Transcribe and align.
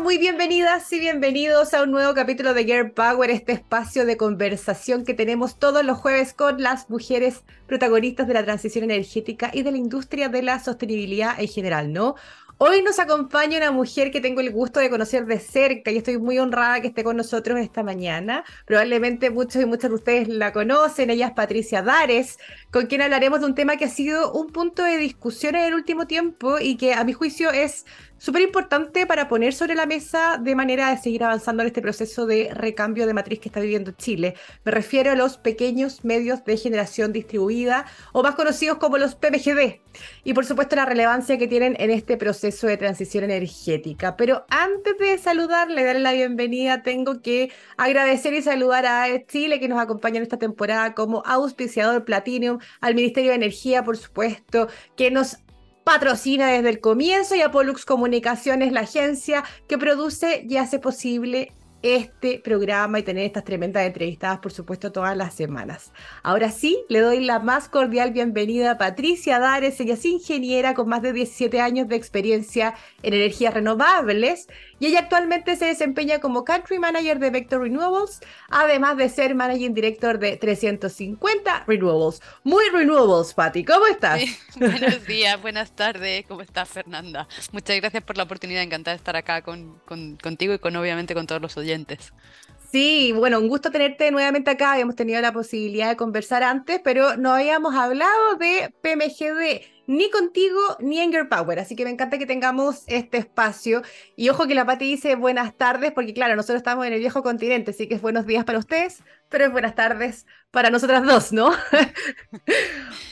Muy 0.00 0.16
bienvenidas 0.16 0.90
y 0.92 1.00
bienvenidos 1.00 1.74
a 1.74 1.82
un 1.82 1.90
nuevo 1.90 2.14
capítulo 2.14 2.54
de 2.54 2.64
Girl 2.64 2.92
Power, 2.92 3.30
este 3.30 3.52
espacio 3.52 4.06
de 4.06 4.16
conversación 4.16 5.04
que 5.04 5.12
tenemos 5.12 5.58
todos 5.58 5.84
los 5.84 5.98
jueves 5.98 6.32
con 6.32 6.62
las 6.62 6.88
mujeres 6.88 7.44
protagonistas 7.66 8.26
de 8.26 8.34
la 8.34 8.42
transición 8.42 8.84
energética 8.84 9.50
y 9.52 9.62
de 9.62 9.70
la 9.70 9.76
industria 9.76 10.28
de 10.28 10.42
la 10.42 10.60
sostenibilidad 10.60 11.38
en 11.38 11.46
general, 11.46 11.92
¿no? 11.92 12.14
Hoy 12.58 12.80
nos 12.80 13.00
acompaña 13.00 13.58
una 13.58 13.72
mujer 13.72 14.12
que 14.12 14.20
tengo 14.20 14.40
el 14.40 14.52
gusto 14.52 14.78
de 14.78 14.88
conocer 14.88 15.26
de 15.26 15.40
cerca 15.40 15.90
y 15.90 15.96
estoy 15.96 16.16
muy 16.18 16.38
honrada 16.38 16.80
que 16.80 16.88
esté 16.88 17.02
con 17.02 17.16
nosotros 17.16 17.58
esta 17.58 17.82
mañana. 17.82 18.44
Probablemente 18.66 19.30
muchos 19.30 19.62
y 19.62 19.66
muchas 19.66 19.90
de 19.90 19.96
ustedes 19.96 20.28
la 20.28 20.52
conocen. 20.52 21.10
Ella 21.10 21.26
es 21.26 21.32
Patricia 21.32 21.82
Dares, 21.82 22.38
con 22.70 22.86
quien 22.86 23.02
hablaremos 23.02 23.40
de 23.40 23.46
un 23.46 23.56
tema 23.56 23.76
que 23.76 23.86
ha 23.86 23.90
sido 23.90 24.32
un 24.32 24.52
punto 24.52 24.84
de 24.84 24.96
discusión 24.96 25.56
en 25.56 25.64
el 25.64 25.74
último 25.74 26.06
tiempo 26.06 26.60
y 26.60 26.76
que 26.76 26.94
a 26.94 27.02
mi 27.02 27.12
juicio 27.12 27.50
es 27.50 27.84
súper 28.22 28.42
importante 28.42 29.04
para 29.04 29.26
poner 29.26 29.52
sobre 29.52 29.74
la 29.74 29.84
mesa 29.84 30.38
de 30.40 30.54
manera 30.54 30.90
de 30.90 30.96
seguir 30.96 31.24
avanzando 31.24 31.64
en 31.64 31.66
este 31.66 31.82
proceso 31.82 32.24
de 32.24 32.50
recambio 32.54 33.04
de 33.04 33.14
matriz 33.14 33.40
que 33.40 33.48
está 33.48 33.58
viviendo 33.58 33.90
Chile. 33.90 34.36
Me 34.64 34.70
refiero 34.70 35.10
a 35.10 35.16
los 35.16 35.38
pequeños 35.38 36.04
medios 36.04 36.44
de 36.44 36.56
generación 36.56 37.12
distribuida 37.12 37.84
o 38.12 38.22
más 38.22 38.36
conocidos 38.36 38.78
como 38.78 38.96
los 38.96 39.16
PMGD 39.16 39.80
y 40.22 40.34
por 40.34 40.46
supuesto 40.46 40.76
la 40.76 40.84
relevancia 40.84 41.36
que 41.36 41.48
tienen 41.48 41.74
en 41.80 41.90
este 41.90 42.16
proceso 42.16 42.68
de 42.68 42.76
transición 42.76 43.24
energética. 43.24 44.16
Pero 44.16 44.46
antes 44.50 44.96
de 44.98 45.18
saludarle, 45.18 45.82
darle 45.82 46.02
la 46.02 46.12
bienvenida, 46.12 46.84
tengo 46.84 47.22
que 47.22 47.50
agradecer 47.76 48.34
y 48.34 48.42
saludar 48.42 48.86
a 48.86 49.26
Chile 49.26 49.58
que 49.58 49.66
nos 49.66 49.80
acompaña 49.80 50.18
en 50.18 50.22
esta 50.22 50.38
temporada 50.38 50.94
como 50.94 51.24
auspiciador 51.26 52.04
Platinum, 52.04 52.60
al 52.80 52.94
Ministerio 52.94 53.30
de 53.30 53.36
Energía, 53.36 53.82
por 53.82 53.96
supuesto, 53.96 54.68
que 54.94 55.10
nos 55.10 55.38
patrocina 55.84 56.48
desde 56.48 56.70
el 56.70 56.80
comienzo 56.80 57.34
y 57.34 57.42
Apolux 57.42 57.84
Comunicaciones, 57.84 58.72
la 58.72 58.80
agencia 58.80 59.44
que 59.68 59.78
produce 59.78 60.44
y 60.48 60.56
hace 60.56 60.78
posible 60.78 61.52
este 61.82 62.38
programa 62.38 63.00
y 63.00 63.02
tener 63.02 63.24
estas 63.24 63.44
tremendas 63.44 63.84
entrevistadas, 63.84 64.38
por 64.38 64.52
supuesto, 64.52 64.92
todas 64.92 65.16
las 65.16 65.34
semanas. 65.34 65.92
Ahora 66.22 66.50
sí, 66.50 66.84
le 66.88 67.00
doy 67.00 67.20
la 67.20 67.40
más 67.40 67.68
cordial 67.68 68.12
bienvenida 68.12 68.72
a 68.72 68.78
Patricia 68.78 69.40
Dares. 69.40 69.80
Ella 69.80 69.94
es 69.94 70.04
ingeniera 70.04 70.74
con 70.74 70.88
más 70.88 71.02
de 71.02 71.12
17 71.12 71.60
años 71.60 71.88
de 71.88 71.96
experiencia 71.96 72.74
en 73.02 73.14
energías 73.14 73.52
renovables 73.52 74.48
y 74.78 74.86
ella 74.86 75.00
actualmente 75.00 75.56
se 75.56 75.66
desempeña 75.66 76.20
como 76.20 76.44
Country 76.44 76.78
Manager 76.78 77.18
de 77.18 77.30
Vector 77.30 77.62
Renewables, 77.62 78.20
además 78.48 78.96
de 78.96 79.08
ser 79.08 79.34
Managing 79.34 79.74
Director 79.74 80.18
de 80.18 80.36
350 80.36 81.64
Renewables. 81.66 82.22
Muy 82.44 82.64
Renewables, 82.72 83.34
Patti, 83.34 83.64
¿cómo 83.64 83.86
estás? 83.86 84.22
buenos 84.56 85.04
días, 85.06 85.40
buenas 85.40 85.72
tardes, 85.74 86.24
¿cómo 86.26 86.42
estás, 86.42 86.68
Fernanda? 86.68 87.26
Muchas 87.52 87.76
gracias 87.76 88.02
por 88.04 88.16
la 88.16 88.24
oportunidad, 88.24 88.62
encantada 88.62 88.94
de 88.94 88.98
estar 88.98 89.16
acá 89.16 89.42
con, 89.42 89.80
contigo 89.86 90.54
y 90.54 90.58
con 90.58 90.76
obviamente 90.76 91.14
con 91.14 91.26
todos 91.26 91.42
los 91.42 91.56
oyentes 91.56 91.71
Sí, 92.72 93.12
bueno, 93.12 93.38
un 93.38 93.48
gusto 93.48 93.70
tenerte 93.70 94.10
nuevamente 94.10 94.50
acá. 94.50 94.72
Habíamos 94.72 94.96
tenido 94.96 95.20
la 95.20 95.30
posibilidad 95.32 95.90
de 95.90 95.96
conversar 95.96 96.42
antes, 96.42 96.80
pero 96.82 97.18
no 97.18 97.32
habíamos 97.34 97.74
hablado 97.74 98.36
de 98.36 98.72
PMGD 98.80 99.66
ni 99.86 100.10
contigo 100.10 100.58
ni 100.80 101.00
en 101.00 101.12
Girl 101.12 101.28
Power. 101.28 101.58
Así 101.58 101.76
que 101.76 101.84
me 101.84 101.90
encanta 101.90 102.16
que 102.16 102.24
tengamos 102.24 102.84
este 102.86 103.18
espacio. 103.18 103.82
Y 104.16 104.30
ojo 104.30 104.46
que 104.46 104.54
la 104.54 104.64
Pati 104.64 104.86
dice 104.86 105.16
buenas 105.16 105.54
tardes, 105.54 105.92
porque 105.92 106.14
claro, 106.14 106.34
nosotros 106.34 106.58
estamos 106.58 106.86
en 106.86 106.94
el 106.94 107.00
viejo 107.00 107.22
continente, 107.22 107.72
así 107.72 107.86
que 107.88 107.96
es 107.96 108.00
buenos 108.00 108.26
días 108.26 108.44
para 108.44 108.58
ustedes, 108.58 109.02
pero 109.28 109.44
es 109.44 109.52
buenas 109.52 109.74
tardes 109.74 110.26
para 110.50 110.70
nosotras 110.70 111.04
dos, 111.04 111.32
¿no? 111.32 111.52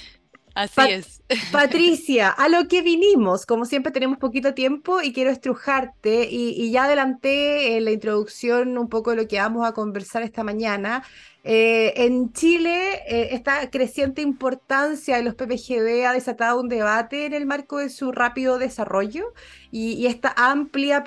Así 0.55 0.81
es. 0.89 1.23
Patricia, 1.53 2.29
a 2.29 2.49
lo 2.49 2.67
que 2.67 2.83
vinimos, 2.83 3.47
como 3.47 3.65
siempre 3.65 3.93
tenemos 3.93 4.19
poquito 4.19 4.55
tiempo 4.55 5.01
y 5.01 5.13
quiero 5.13 5.31
estrujarte 5.31 6.29
y, 6.31 6.71
ya 6.71 6.85
adelanté 6.85 7.77
en 7.77 7.85
la 7.85 7.93
introducción 7.93 8.77
un 8.77 8.89
poco 8.89 9.11
de 9.11 9.17
lo 9.17 9.29
que 9.29 9.39
vamos 9.39 9.67
a 9.67 9.73
conversar 9.73 10.23
esta 10.23 10.43
mañana. 10.43 11.05
Eh, 11.45 11.93
en 11.97 12.33
Chile, 12.33 13.03
eh, 13.07 13.29
esta 13.33 13.71
creciente 13.71 14.23
importancia 14.23 15.17
de 15.17 15.23
los 15.23 15.35
PPGD 15.35 16.05
ha 16.05 16.13
desatado 16.13 16.61
un 16.61 16.69
debate 16.69 17.27
en 17.27 17.33
el 17.33 17.47
marco 17.47 17.79
de 17.79 17.89
su 17.89 18.13
rápido 18.13 18.59
desarrollo 18.59 19.33
y, 19.71 20.07
esta 20.07 20.35
amplia 20.37 21.05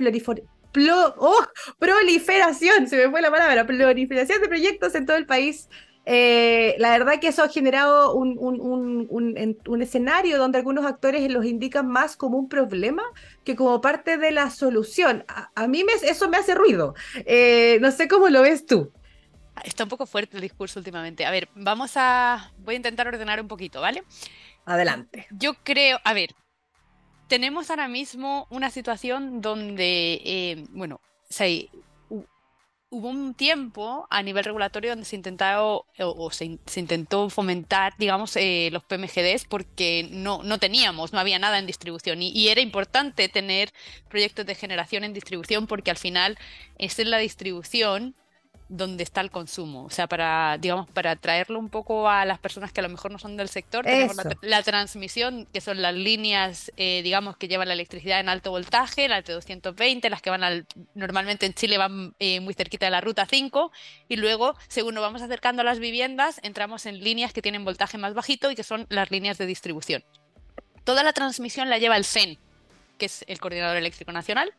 oh, 1.18 1.46
proliferación, 1.78 2.88
se 2.88 2.98
me 2.98 3.12
fue 3.12 3.22
la 3.22 3.30
palabra, 3.30 3.68
proliferación 3.68 4.42
de 4.42 4.48
proyectos 4.48 4.96
en 4.96 5.06
todo 5.06 5.18
el 5.18 5.26
país 5.26 5.70
eh, 6.06 6.76
la 6.80 6.90
verdad 6.90 7.20
que 7.20 7.30
eso 7.30 7.44
ha 7.44 7.50
generado 7.50 8.14
un, 8.16 8.38
un, 8.40 9.82
escenario 9.82 10.38
donde 10.38 10.58
algunos 10.58 10.86
actores 10.86 11.30
los 11.32 11.46
indican 11.46 11.88
más 11.88 12.18
como 12.18 12.38
un 12.38 12.50
problema 12.50 13.04
que 13.44 13.56
como 13.56 13.80
parte 13.80 14.18
de 14.18 14.32
la 14.32 14.50
solución. 14.50 15.26
A, 15.56 15.68
mí 15.68 15.84
me, 15.84 15.94
eso 15.94 16.30
me 16.30 16.38
hace 16.38 16.56
ruido. 16.56 16.94
Eh, 17.26 17.78
no 17.82 17.92
sé 17.92 18.08
cómo 18.08 18.30
lo 18.30 18.42
ves 18.42 18.66
tú. 18.66 18.92
Está 19.64 19.84
un 19.84 19.90
poco 19.90 20.06
fuerte 20.06 20.36
el 20.36 20.42
discurso 20.42 20.80
últimamente. 20.80 21.26
A 21.26 21.32
ver, 21.32 21.48
vamos 21.56 21.92
a... 21.96 22.52
Voy 22.60 22.74
a 22.74 22.78
intentar 22.78 23.08
ordenar 23.08 23.40
un 23.40 23.48
poquito, 23.48 23.82
¿vale? 23.82 24.04
Adelante. 24.66 25.28
Yo 25.32 25.54
creo, 25.64 26.00
a 26.04 26.14
ver, 26.14 26.36
tenemos 27.28 27.70
ahora 27.70 27.88
mismo 27.88 28.48
una 28.50 28.70
situación 28.72 29.42
donde, 29.42 30.22
eh, 30.26 30.66
bueno, 30.70 31.00
o 31.30 31.34
hubo 32.94 33.10
un 33.10 33.34
tiempo 33.34 34.08
a 34.12 34.22
nivel 34.22 34.46
regulatorio 34.46 34.92
donde 34.92 35.06
se 35.06 35.16
intentó 35.16 35.88
o, 36.00 36.32
se, 36.32 36.60
intentó 36.76 37.30
fomentar, 37.30 37.94
digamos, 37.98 38.36
eh, 38.36 38.70
los 38.72 38.84
PMGDs 38.84 39.46
porque 39.50 40.08
no, 40.12 40.44
no 40.44 40.60
teníamos, 40.60 41.12
no 41.12 41.20
había 41.20 41.40
nada 41.40 41.58
en 41.58 41.66
distribución. 41.66 42.22
Y, 42.22 42.30
y, 42.30 42.50
era 42.50 42.62
importante 42.62 43.28
tener 43.30 43.74
proyectos 44.10 44.46
de 44.46 44.56
generación 44.56 45.04
en 45.04 45.14
distribución 45.14 45.66
porque 45.66 45.90
al 45.90 45.98
final 45.98 46.38
es 46.78 47.00
en 47.00 47.10
la 47.10 47.18
distribución 47.18 48.16
donde 48.70 49.04
está 49.04 49.22
el 49.22 49.30
consumo. 49.30 49.86
O 49.86 49.90
sea, 49.90 50.08
para, 50.08 50.58
digamos, 50.60 50.90
para 50.90 51.16
traerlo 51.16 51.60
un 51.60 51.70
poco 51.70 52.10
a 52.10 52.26
las 52.26 52.40
personas 52.40 52.72
que 52.72 52.80
a 52.80 52.84
lo 52.84 52.90
mejor 52.90 53.12
no 53.12 53.20
son 53.20 53.38
del 53.38 53.50
sector, 53.50 53.86
tenemos 53.86 54.18
la, 54.42 54.64
transmisión, 54.64 55.48
que 55.54 55.62
son 55.62 55.82
las 55.82 55.94
líneas, 55.94 56.72
eh, 56.78 57.02
digamos, 57.04 57.38
que 57.38 57.48
llevan 57.48 57.68
la 57.68 57.74
electricidad 57.74 58.20
en 58.20 58.30
alto 58.30 58.52
voltaje, 58.52 59.08
las 59.08 59.26
de 59.26 59.34
220, 59.34 60.10
las 60.10 60.22
que 60.22 60.30
van 60.30 60.44
al, 60.44 60.66
normalmente 60.96 61.46
en 61.46 61.54
Chile 61.54 61.78
van 61.78 62.16
eh, 62.20 62.40
muy 62.40 62.54
cerquita 62.54 62.86
de 62.86 62.92
la 62.92 63.02
ruta 63.02 63.26
5, 63.30 63.72
y 64.10 64.16
luego, 64.16 64.56
según 64.68 64.96
nos 64.96 65.02
vamos 65.02 65.22
acercando 65.22 65.62
a 65.62 65.66
las 65.66 65.80
viviendas, 65.80 66.40
entramos 66.44 66.86
en 66.86 67.04
líneas 67.04 67.34
que 67.34 67.42
tienen 67.42 67.66
voltaje 67.66 67.98
más 67.98 68.14
bajito 68.14 68.50
y 68.50 68.56
que 68.56 68.64
son 68.64 68.86
las 68.90 69.12
líneas 69.12 69.38
de 69.38 69.46
distribución. 69.46 70.04
Toda 70.84 71.04
la 71.04 71.14
transmisión 71.14 71.70
la 71.70 71.78
lleva 71.78 71.98
el 71.98 72.06
CEN, 72.06 72.38
que 72.98 73.06
es 73.06 73.24
el 73.28 73.40
Coordinador 73.40 73.78
Eléctrico 73.78 74.12
Nacional, 74.12 74.54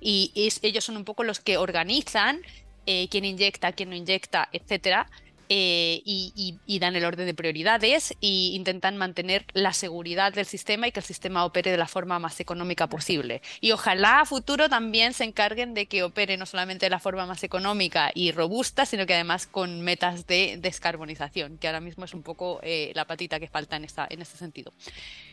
y 0.00 0.32
ellos 0.62 0.84
son 0.84 0.96
un 0.96 1.04
poco 1.04 1.22
los 1.22 1.40
que 1.40 1.56
organizan 1.56 2.42
eh, 2.86 3.08
quién 3.10 3.24
inyecta, 3.24 3.72
quién 3.72 3.90
no 3.90 3.96
inyecta, 3.96 4.48
etcétera, 4.52 5.06
eh, 5.54 6.00
y, 6.06 6.78
dan 6.78 6.96
el 6.96 7.04
orden 7.04 7.26
de 7.26 7.34
prioridades 7.34 8.12
e 8.22 8.54
intentan 8.54 8.96
mantener 8.96 9.44
la 9.52 9.74
seguridad 9.74 10.32
del 10.32 10.46
sistema 10.46 10.88
y 10.88 10.92
que 10.92 11.00
el 11.00 11.04
sistema 11.04 11.44
opere 11.44 11.70
de 11.70 11.76
la 11.76 11.86
forma 11.86 12.18
más 12.18 12.40
económica 12.40 12.86
posible. 12.86 13.42
Y 13.60 13.72
ojalá 13.72 14.20
a 14.20 14.24
futuro 14.24 14.70
también 14.70 15.12
se 15.12 15.24
encarguen 15.24 15.74
de 15.74 15.84
que 15.84 16.04
opere 16.04 16.38
no 16.38 16.46
solamente 16.46 16.86
de 16.86 16.90
la 16.90 16.98
forma 16.98 17.26
más 17.26 17.44
económica 17.44 18.10
y 18.14 18.32
robusta, 18.32 18.86
sino 18.86 19.04
que 19.04 19.12
además 19.12 19.46
con 19.46 19.82
metas 19.82 20.26
de 20.26 20.56
descarbonización, 20.58 21.58
que 21.58 21.66
ahora 21.66 21.80
mismo 21.80 22.06
es 22.06 22.14
un 22.14 22.22
poco 22.22 22.58
eh, 22.62 22.90
la 22.94 23.04
patita 23.04 23.38
que 23.38 23.46
falta 23.46 23.76
en, 23.76 23.84
esta, 23.84 24.06
en 24.08 24.22
este 24.22 24.38
sentido. 24.38 24.72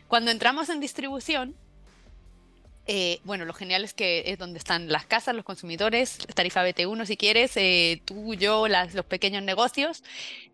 Cuando 0.10 0.32
entramos 0.32 0.68
en 0.68 0.82
distribución, 0.82 1.56
eh, 2.92 3.22
bueno, 3.24 3.46
lo 3.46 3.54
genial 3.54 3.84
es 3.84 3.94
que 3.94 4.24
es 4.26 4.40
donde 4.40 4.58
están 4.58 4.92
las 4.92 5.06
casas, 5.06 5.36
los 5.36 5.46
consumidores, 5.46 6.18
tarifa 6.34 6.68
BT1 6.68 7.06
si 7.06 7.18
quieres, 7.18 7.56
eh, 7.56 8.02
tú, 8.04 8.34
yo, 8.34 8.68
los 8.68 9.06
pequeños 9.06 9.44
negocios. 9.44 10.04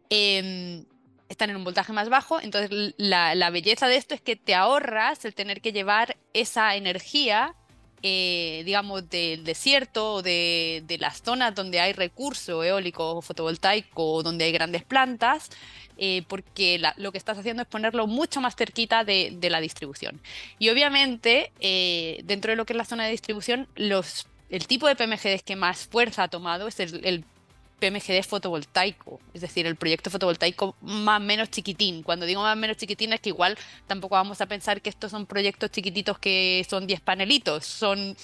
Em, 0.10 0.84
están 1.30 1.50
en 1.50 1.56
un 1.56 1.64
voltaje 1.64 1.94
más 1.94 2.10
bajo, 2.10 2.42
entonces 2.42 2.94
la, 2.98 3.50
belleza 3.52 3.88
de 3.88 3.96
esto 3.96 4.14
es 4.16 4.20
que 4.20 4.36
te 4.36 4.54
ahorras 4.54 5.24
el 5.24 5.34
tener 5.34 5.62
que 5.62 5.72
llevar 5.72 6.18
esa 6.34 6.76
energía, 6.76 7.56
eh, 8.04 8.64
digamos, 8.66 9.10
del 9.10 9.46
desierto 9.46 10.16
o 10.16 10.22
de, 10.22 10.84
de, 10.86 10.98
las 10.98 11.22
zonas 11.22 11.56
donde 11.56 11.80
hay 11.80 11.94
recurso 11.94 12.66
eólico 12.66 13.16
o 13.16 13.22
fotovoltaico, 13.22 14.24
donde 14.24 14.44
hay 14.44 14.52
grandes 14.52 14.84
plantas, 14.84 15.52
eh, 15.98 16.24
porque 16.28 16.82
lo 16.98 17.12
que 17.12 17.18
estás 17.18 17.38
haciendo 17.38 17.62
es 17.62 17.68
ponerlo 17.68 18.08
mucho 18.08 18.42
más 18.42 18.56
cerquita 18.56 19.04
de, 19.04 19.38
la 19.50 19.62
distribución. 19.62 20.20
Y 20.60 20.70
obviamente, 20.70 21.52
eh, 21.60 22.22
dentro 22.24 22.52
de 22.52 22.56
lo 22.56 22.66
que 22.66 22.74
es 22.74 22.78
la 22.78 22.86
zona 22.86 23.06
de 23.06 23.12
distribución, 23.12 23.68
el 23.76 24.68
tipo 24.68 24.88
de 24.88 24.96
PMGD 24.96 25.42
que 25.46 25.56
más 25.56 25.86
fuerza 25.88 26.24
ha 26.24 26.28
tomado 26.28 26.68
es 26.68 26.80
el, 26.80 27.24
PMGD 27.78 28.24
fotovoltaico, 28.24 29.20
es 29.34 29.42
decir, 29.42 29.68
el 29.68 29.76
proyecto 29.76 30.10
fotovoltaico 30.10 30.78
más 30.82 31.20
o 31.20 31.24
menos 31.24 31.50
chiquitín. 31.50 32.04
Cuando 32.04 32.26
digo 32.26 32.42
más 32.42 32.56
o 32.56 32.60
menos 32.60 32.78
chiquitín 32.78 33.12
es 33.12 33.20
que 33.20 33.30
igual 33.30 33.58
tampoco 33.86 34.16
vamos 34.16 34.40
a 34.40 34.46
pensar 34.46 34.82
que 34.82 34.90
estos 34.90 35.12
son 35.12 35.26
proyectos 35.26 35.72
chiquititos 35.72 36.18
que 36.18 36.66
son 36.70 36.88
10 36.88 37.02
panelitos, 37.02 37.66
son 37.66 38.16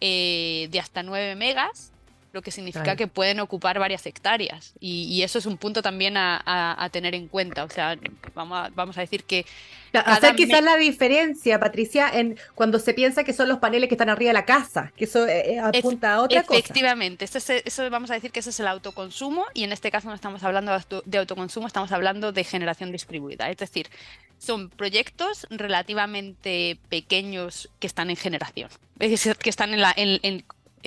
eh, 0.00 0.68
de 0.70 0.78
hasta 0.78 1.02
9 1.02 1.34
megas 1.34 1.92
lo 2.32 2.40
que 2.40 2.50
significa 2.50 2.96
que 2.96 3.06
pueden 3.06 3.40
ocupar 3.40 3.78
varias 3.78 4.06
hectáreas. 4.06 4.72
Y, 4.80 5.22
eso 5.22 5.38
es 5.38 5.46
un 5.46 5.58
punto 5.58 5.82
también 5.82 6.16
a, 6.16 6.88
tener 6.90 7.14
en 7.14 7.28
cuenta. 7.28 7.64
O 7.64 7.68
sea, 7.68 7.96
vamos 8.34 8.58
a, 8.58 8.70
vamos 8.74 8.98
a 8.98 9.02
decir 9.02 9.24
que... 9.24 9.44
Hacer 9.92 10.34
quizás 10.34 10.62
la 10.62 10.76
diferencia, 10.76 11.60
Patricia, 11.60 12.08
en 12.10 12.38
cuando 12.54 12.78
se 12.78 12.94
piensa 12.94 13.24
que 13.24 13.34
son 13.34 13.48
los 13.48 13.58
paneles 13.58 13.88
que 13.88 13.94
están 13.94 14.08
arriba 14.08 14.30
de 14.30 14.32
la 14.32 14.46
casa, 14.46 14.90
que 14.96 15.04
eso 15.04 15.26
eh, 15.26 15.56
eh, 15.56 15.60
apunta 15.60 16.14
a 16.14 16.22
otra 16.22 16.42
cosa. 16.44 16.58
Efectivamente, 16.58 17.26
eso, 17.26 17.38
eso 17.38 17.90
vamos 17.90 18.10
a 18.10 18.14
decir 18.14 18.32
que 18.32 18.40
ese 18.40 18.48
es 18.48 18.60
el 18.60 18.68
autoconsumo 18.68 19.44
y 19.52 19.64
en 19.64 19.72
este 19.72 19.90
caso 19.90 20.08
no 20.08 20.14
estamos 20.14 20.42
hablando 20.44 20.72
de 21.04 21.18
autoconsumo, 21.18 21.66
estamos 21.66 21.92
hablando 21.92 22.32
de 22.32 22.42
generación 22.42 22.90
distribuida. 22.90 23.50
Es 23.50 23.58
decir, 23.58 23.90
son 24.38 24.70
proyectos 24.70 25.46
relativamente 25.50 26.78
pequeños 26.88 27.68
que 27.78 27.86
están 27.86 28.08
en 28.08 28.16
generación, 28.16 28.70
que 28.98 29.50
están 29.50 29.74
en 29.74 29.80
la, 29.82 29.92
en, 29.94 30.44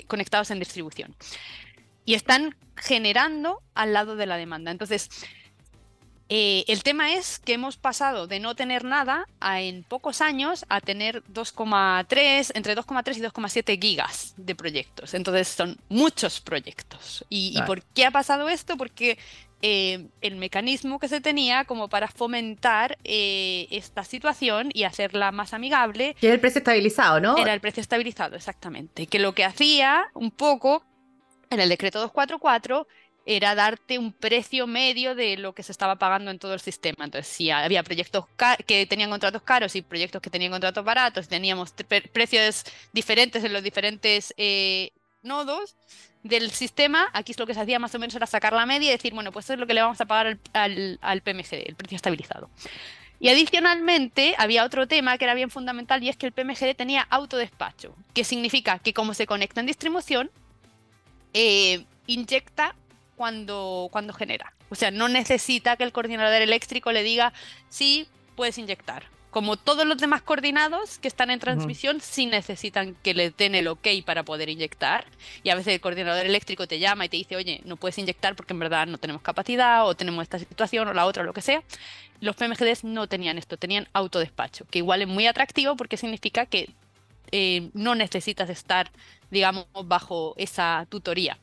conectados 0.08 0.52
en 0.52 0.60
distribución. 0.60 1.16
Y 2.06 2.14
están 2.14 2.56
generando 2.76 3.62
al 3.74 3.94
lado 3.94 4.16
de 4.16 4.26
la 4.26 4.38
demanda. 4.38 4.72
Entonces, 4.72 5.10
eh, 6.28 6.66
el 6.68 6.82
tema 6.82 7.14
es 7.14 7.38
que 7.38 7.54
hemos 7.54 7.78
pasado 7.78 8.26
de 8.26 8.40
no 8.40 8.56
tener 8.56 8.84
nada 8.84 9.28
a, 9.40 9.62
en 9.62 9.84
pocos 9.84 10.22
años 10.22 10.66
a 10.70 10.82
tener 10.82 11.24
2,3, 11.26 12.52
entre 12.56 12.76
2,3 12.76 13.18
y 13.18 13.22
2,7 13.22 13.80
gigas 13.80 14.34
de 14.38 14.56
proyectos. 14.56 15.14
Entonces 15.14 15.48
son 15.48 15.78
muchos 15.88 16.42
proyectos. 16.42 17.24
¿Y, 17.30 17.62
por 17.68 17.84
qué 17.84 18.06
ha 18.06 18.12
pasado 18.12 18.50
esto? 18.50 18.76
Porque 18.76 19.20
eh, 19.62 20.08
el 20.22 20.38
mecanismo 20.38 20.98
que 20.98 21.08
se 21.08 21.22
tenía 21.22 21.66
como 21.66 21.90
para 21.90 22.08
fomentar 22.08 22.98
eh, 23.04 23.68
esta 23.70 24.04
situación 24.04 24.72
y 24.74 24.84
hacerla 24.84 25.32
más 25.32 25.54
amigable. 25.54 26.16
era 26.22 26.34
el 26.34 26.40
precio 26.40 26.60
estabilizado, 26.60 27.20
¿no? 27.20 27.38
Era 27.38 27.54
el 27.54 27.62
precio 27.62 27.82
estabilizado, 27.82 28.36
exactamente. 28.36 29.06
Que 29.06 29.20
lo 29.20 29.36
que 29.36 29.46
hacía 29.46 30.08
un 30.16 30.32
poco 30.32 30.84
en 31.52 31.60
el 31.60 31.70
decreto 31.70 32.00
244 32.00 32.88
era 33.26 33.56
darte 33.56 33.98
un 33.98 34.14
precio 34.14 34.68
medio 34.68 35.16
de 35.16 35.38
lo 35.38 35.54
que 35.54 35.64
se 35.64 35.72
estaba 35.72 35.96
pagando 35.96 36.30
en 36.30 36.38
todo 36.38 36.54
el 36.54 36.60
sistema. 36.60 37.06
Entonces, 37.06 37.32
si 37.32 37.50
había 37.50 37.82
proyectos 37.82 38.26
que 38.68 38.86
tenían 38.86 39.10
contratos 39.10 39.42
caros 39.42 39.76
y 39.76 39.82
proyectos 39.82 40.22
que 40.22 40.30
tenían 40.30 40.52
contratos 40.52 40.86
baratos, 40.86 41.28
teníamos 41.28 41.74
precios 42.12 42.64
diferentes 42.94 43.44
en 43.44 43.54
los 43.54 43.64
diferentes 43.64 44.34
eh, 44.38 44.92
nodos 45.24 45.76
del 46.22 46.52
sistema, 46.52 47.10
aquí 47.14 47.32
es 47.32 47.40
lo 47.40 47.46
que 47.46 47.54
se 47.54 47.60
hacía 47.60 47.78
más 47.78 47.94
o 47.94 48.00
menos 48.00 48.16
era 48.16 48.26
sacar 48.26 48.54
la 48.54 48.66
media 48.66 48.90
y 48.90 48.92
decir, 48.92 49.14
bueno, 49.14 49.32
pues 49.32 49.46
eso 49.46 49.54
es 49.54 49.60
lo 49.60 49.68
que 49.68 49.76
le 49.76 49.82
vamos 49.82 50.02
a 50.02 50.06
pagar 50.06 50.40
al, 50.54 51.00
al, 51.02 51.22
PMGD, 51.22 51.68
el 51.68 51.76
precio 51.76 51.96
estabilizado. 51.96 52.50
Y 53.20 53.30
adicionalmente 53.30 54.36
había 54.38 54.66
otro 54.66 54.88
tema 54.88 55.18
que 55.18 55.26
era 55.26 55.36
bien 55.36 55.50
fundamental 55.50 56.04
y 56.04 56.10
es 56.10 56.18
que 56.18 56.26
el 56.26 56.32
PMGD 56.32 56.76
tenía 56.76 57.04
autodespacho, 57.10 57.96
que 58.14 58.24
significa 58.24 58.80
que 58.80 58.94
como 58.94 59.14
se 59.14 59.28
conecta 59.28 59.60
en 59.62 59.68
distribución, 59.68 60.32
eh, 61.34 61.86
inyecta 62.08 62.76
cuando, 63.16 63.90
cuando 63.92 64.14
genera. 64.14 64.54
O 64.70 64.76
sea, 64.76 64.92
no 64.92 65.08
necesita 65.08 65.78
que 65.78 65.84
el 65.84 65.92
coordinador 65.92 66.42
eléctrico 66.42 66.92
le 66.92 67.04
diga, 67.04 67.34
sí, 67.70 68.08
puedes 68.36 68.58
inyectar. 68.58 69.04
Como 69.32 69.58
todos 69.58 69.86
los 69.86 69.98
demás 69.98 70.22
coordinados 70.22 70.98
que 70.98 71.10
están 71.10 71.30
en 71.30 71.42
transmisión, 71.42 72.00
sí 72.00 72.26
necesitan 72.26 72.96
que 73.04 73.14
le 73.14 73.32
den 73.32 73.54
el 73.54 73.68
ok 73.68 73.88
para 74.06 74.24
poder 74.24 74.48
inyectar. 74.48 75.06
Y 75.44 75.50
a 75.50 75.56
veces 75.56 75.74
el 75.74 75.82
coordinador 75.82 76.26
eléctrico 76.26 76.68
te 76.68 76.80
llama 76.80 77.04
y 77.04 77.10
te 77.10 77.18
dice, 77.18 77.36
oye, 77.36 77.60
no 77.66 77.76
puedes 77.76 77.98
inyectar 77.98 78.38
porque 78.38 78.54
en 78.54 78.60
verdad 78.60 78.88
no 78.88 78.98
tenemos 78.98 79.22
capacidad 79.22 79.86
o 79.86 79.94
tenemos 79.94 80.24
esta 80.24 80.40
situación 80.40 80.88
o 80.88 80.94
la 80.94 81.06
otra 81.06 81.24
o 81.24 81.26
lo 81.26 81.34
que 81.34 81.42
sea. 81.42 81.64
Los 82.22 82.38
PMGDs 82.38 82.86
no 82.86 83.08
tenían 83.08 83.38
esto, 83.38 83.58
tenían 83.58 83.90
autodespacho, 83.92 84.66
que 84.72 84.80
igual 84.80 85.02
es 85.02 85.08
muy 85.10 85.28
atractivo 85.28 85.76
porque 85.76 85.98
significa 85.98 86.46
que 86.46 86.70
eh, 87.32 87.72
no 87.74 87.94
necesitas 87.94 88.50
estar, 88.50 88.90
digamos, 89.32 89.66
bajo 89.84 90.34
esa 90.38 90.88
tutoría 90.90 91.38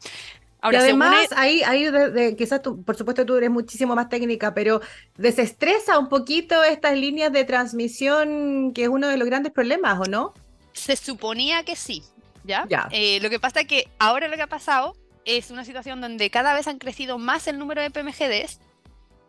y 0.71 0.77
además, 0.77 1.29
ahí, 1.37 1.63
ahí 1.63 1.89
quizás 2.37 2.63
tú, 2.63 2.83
por 2.85 2.97
supuesto 2.97 3.27
tú 3.27 3.37
eres 3.37 3.51
muchísimo 3.51 3.95
más 3.97 4.09
técnica, 4.09 4.55
pero 4.55 4.81
desestresa 5.17 5.99
un 5.99 6.09
poquito 6.09 6.63
estas 6.63 6.97
líneas 6.97 7.33
de 7.33 7.45
transmisión, 7.45 8.73
que 8.73 8.85
es 8.85 8.89
uno 8.89 9.09
de 9.09 9.17
los 9.17 9.27
grandes 9.27 9.53
problemas, 9.53 9.99
¿o 9.99 10.05
no? 10.05 10.35
Se 10.73 10.95
suponía 10.95 11.65
que 11.65 11.75
sí, 11.75 12.03
¿ya? 12.45 12.67
Eh, 12.93 13.19
lo 13.21 13.31
que 13.31 13.41
pasa 13.41 13.63
es 13.63 13.67
que 13.67 13.89
ahora 13.99 14.29
lo 14.29 14.37
que 14.37 14.43
ha 14.43 14.47
pasado 14.47 14.97
es 15.25 15.51
una 15.51 15.65
situación 15.65 16.01
donde 16.01 16.31
cada 16.31 16.55
vez 16.55 16.67
han 16.69 16.79
crecido 16.79 17.19
más 17.19 17.47
el 17.49 17.59
número 17.59 17.83
de 17.83 17.91
PMGDs 17.91 18.61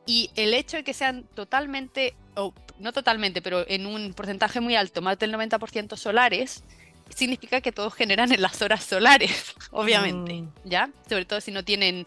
y 0.05 0.29
el 0.35 0.53
hecho 0.53 0.77
de 0.77 0.83
que 0.83 0.93
sean 0.93 1.23
totalmente, 1.33 2.15
o 2.35 2.53
no 2.79 2.93
totalmente, 2.93 3.41
pero 3.41 3.65
en 3.67 3.85
un 3.85 4.13
porcentaje 4.13 4.59
muy 4.59 4.75
alto, 4.75 5.01
más 5.01 5.17
del 5.17 5.33
90% 5.33 5.95
solares, 5.95 6.63
significa 7.09 7.61
que 7.61 7.71
todos 7.71 7.93
generan 7.93 8.31
en 8.31 8.41
las 8.41 8.61
horas 8.61 8.83
solares, 8.83 9.55
obviamente, 9.71 10.33
mm. 10.33 10.51
¿ya? 10.65 10.89
Sobre 11.07 11.25
todo 11.25 11.41
si 11.41 11.51
no 11.51 11.63
tienen 11.63 12.05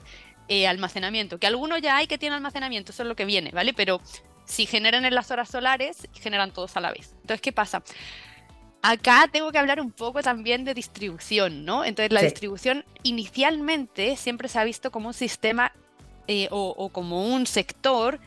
eh, 0.49 0.67
almacenamiento, 0.67 1.39
que 1.39 1.47
algunos 1.47 1.81
ya 1.83 1.97
hay 1.97 2.07
que 2.07 2.19
tienen 2.19 2.37
almacenamiento, 2.37 2.93
eso 2.93 3.03
es 3.03 3.09
lo 3.09 3.17
que 3.17 3.25
viene, 3.25 3.51
¿vale? 3.51 3.73
Pero 3.75 4.01
si 4.45 4.67
generan 4.67 5.05
en 5.05 5.15
las 5.15 5.31
horas 5.31 5.49
solares, 5.49 6.09
generan 6.13 6.53
todos 6.53 6.77
a 6.77 6.81
la 6.81 6.93
vez. 6.93 7.15
Entonces, 7.21 7.41
¿qué 7.41 7.53
pasa? 7.53 7.83
Acá 8.83 9.29
tengo 9.33 9.51
que 9.51 9.59
hablar 9.59 9.81
un 9.81 9.91
poco 9.91 10.23
también 10.23 10.65
de 10.65 10.73
distribución, 10.75 11.65
¿no? 11.65 11.85
Entonces, 11.85 12.13
la 12.13 12.23
distribución 12.23 12.85
inicialmente 13.03 14.17
siempre 14.17 14.49
se 14.49 14.61
ha 14.61 14.65
visto 14.65 14.93
como 14.93 15.09
un 15.09 15.15
sistema 15.15 15.73
eh, 16.29 16.49
o 16.51 16.89
como 16.91 17.27
un 17.27 17.47
sector 17.47 18.21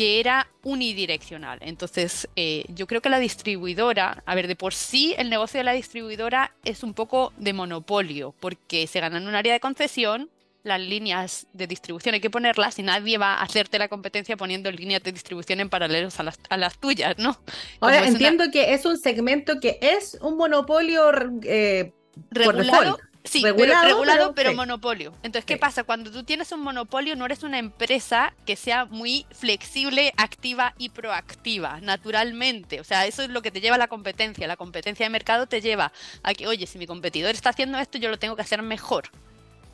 que 0.00 0.18
era 0.18 0.48
unidireccional. 0.62 1.58
Entonces, 1.60 2.26
eh, 2.34 2.64
yo 2.68 2.86
creo 2.86 3.02
que 3.02 3.10
la 3.10 3.18
distribuidora, 3.18 4.22
a 4.24 4.34
ver, 4.34 4.48
de 4.48 4.56
por 4.56 4.72
sí 4.72 5.14
el 5.18 5.28
negocio 5.28 5.58
de 5.58 5.64
la 5.64 5.72
distribuidora 5.72 6.54
es 6.64 6.82
un 6.82 6.94
poco 6.94 7.34
de 7.36 7.52
monopolio, 7.52 8.34
porque 8.40 8.86
se 8.86 8.98
ganan 8.98 9.28
un 9.28 9.34
área 9.34 9.52
de 9.52 9.60
concesión, 9.60 10.30
las 10.62 10.80
líneas 10.80 11.48
de 11.52 11.66
distribución 11.66 12.14
hay 12.14 12.20
que 12.22 12.30
ponerlas 12.30 12.78
y 12.78 12.82
nadie 12.82 13.18
va 13.18 13.34
a 13.34 13.42
hacerte 13.42 13.78
la 13.78 13.88
competencia 13.88 14.38
poniendo 14.38 14.72
líneas 14.72 15.02
de 15.02 15.12
distribución 15.12 15.60
en 15.60 15.68
paralelos 15.68 16.18
a 16.18 16.22
las, 16.22 16.40
a 16.48 16.56
las 16.56 16.78
tuyas, 16.78 17.18
¿no? 17.18 17.38
Ahora, 17.80 18.06
entiendo 18.06 18.44
que 18.50 18.72
es 18.72 18.86
un 18.86 18.96
segmento 18.96 19.60
que 19.60 19.78
es 19.82 20.16
un 20.22 20.38
monopolio 20.38 21.12
eh, 21.42 21.92
regulado. 22.30 22.98
Sí, 23.24 23.44
regulado, 23.44 24.34
pero, 24.34 24.54
monopolio. 24.54 25.12
Entonces, 25.22 25.44
¿qué 25.44 25.58
pasa? 25.58 25.84
Cuando 25.84 26.10
tú 26.10 26.24
tienes 26.24 26.52
un 26.52 26.60
monopolio, 26.60 27.16
no 27.16 27.26
eres 27.26 27.42
una 27.42 27.58
empresa 27.58 28.32
que 28.46 28.56
sea 28.56 28.86
muy 28.86 29.26
flexible, 29.30 30.14
activa 30.16 30.74
y 30.78 30.88
proactiva, 30.88 31.80
naturalmente. 31.82 32.80
O 32.80 32.84
sea, 32.84 33.06
eso 33.06 33.22
es 33.22 33.28
lo 33.28 33.42
que 33.42 33.50
te 33.50 33.60
lleva 33.60 33.76
a 33.76 33.78
la 33.78 33.88
competencia. 33.88 34.46
La 34.46 34.56
competencia 34.56 35.04
de 35.04 35.10
mercado 35.10 35.46
te 35.46 35.60
lleva 35.60 35.92
a 36.22 36.32
que, 36.32 36.46
oye, 36.46 36.66
si 36.66 36.78
mi 36.78 36.86
competidor 36.86 37.34
está 37.34 37.50
haciendo 37.50 37.78
esto, 37.78 37.98
yo 37.98 38.08
lo 38.08 38.18
tengo 38.18 38.36
que 38.36 38.42
hacer 38.42 38.62
mejor. 38.62 39.10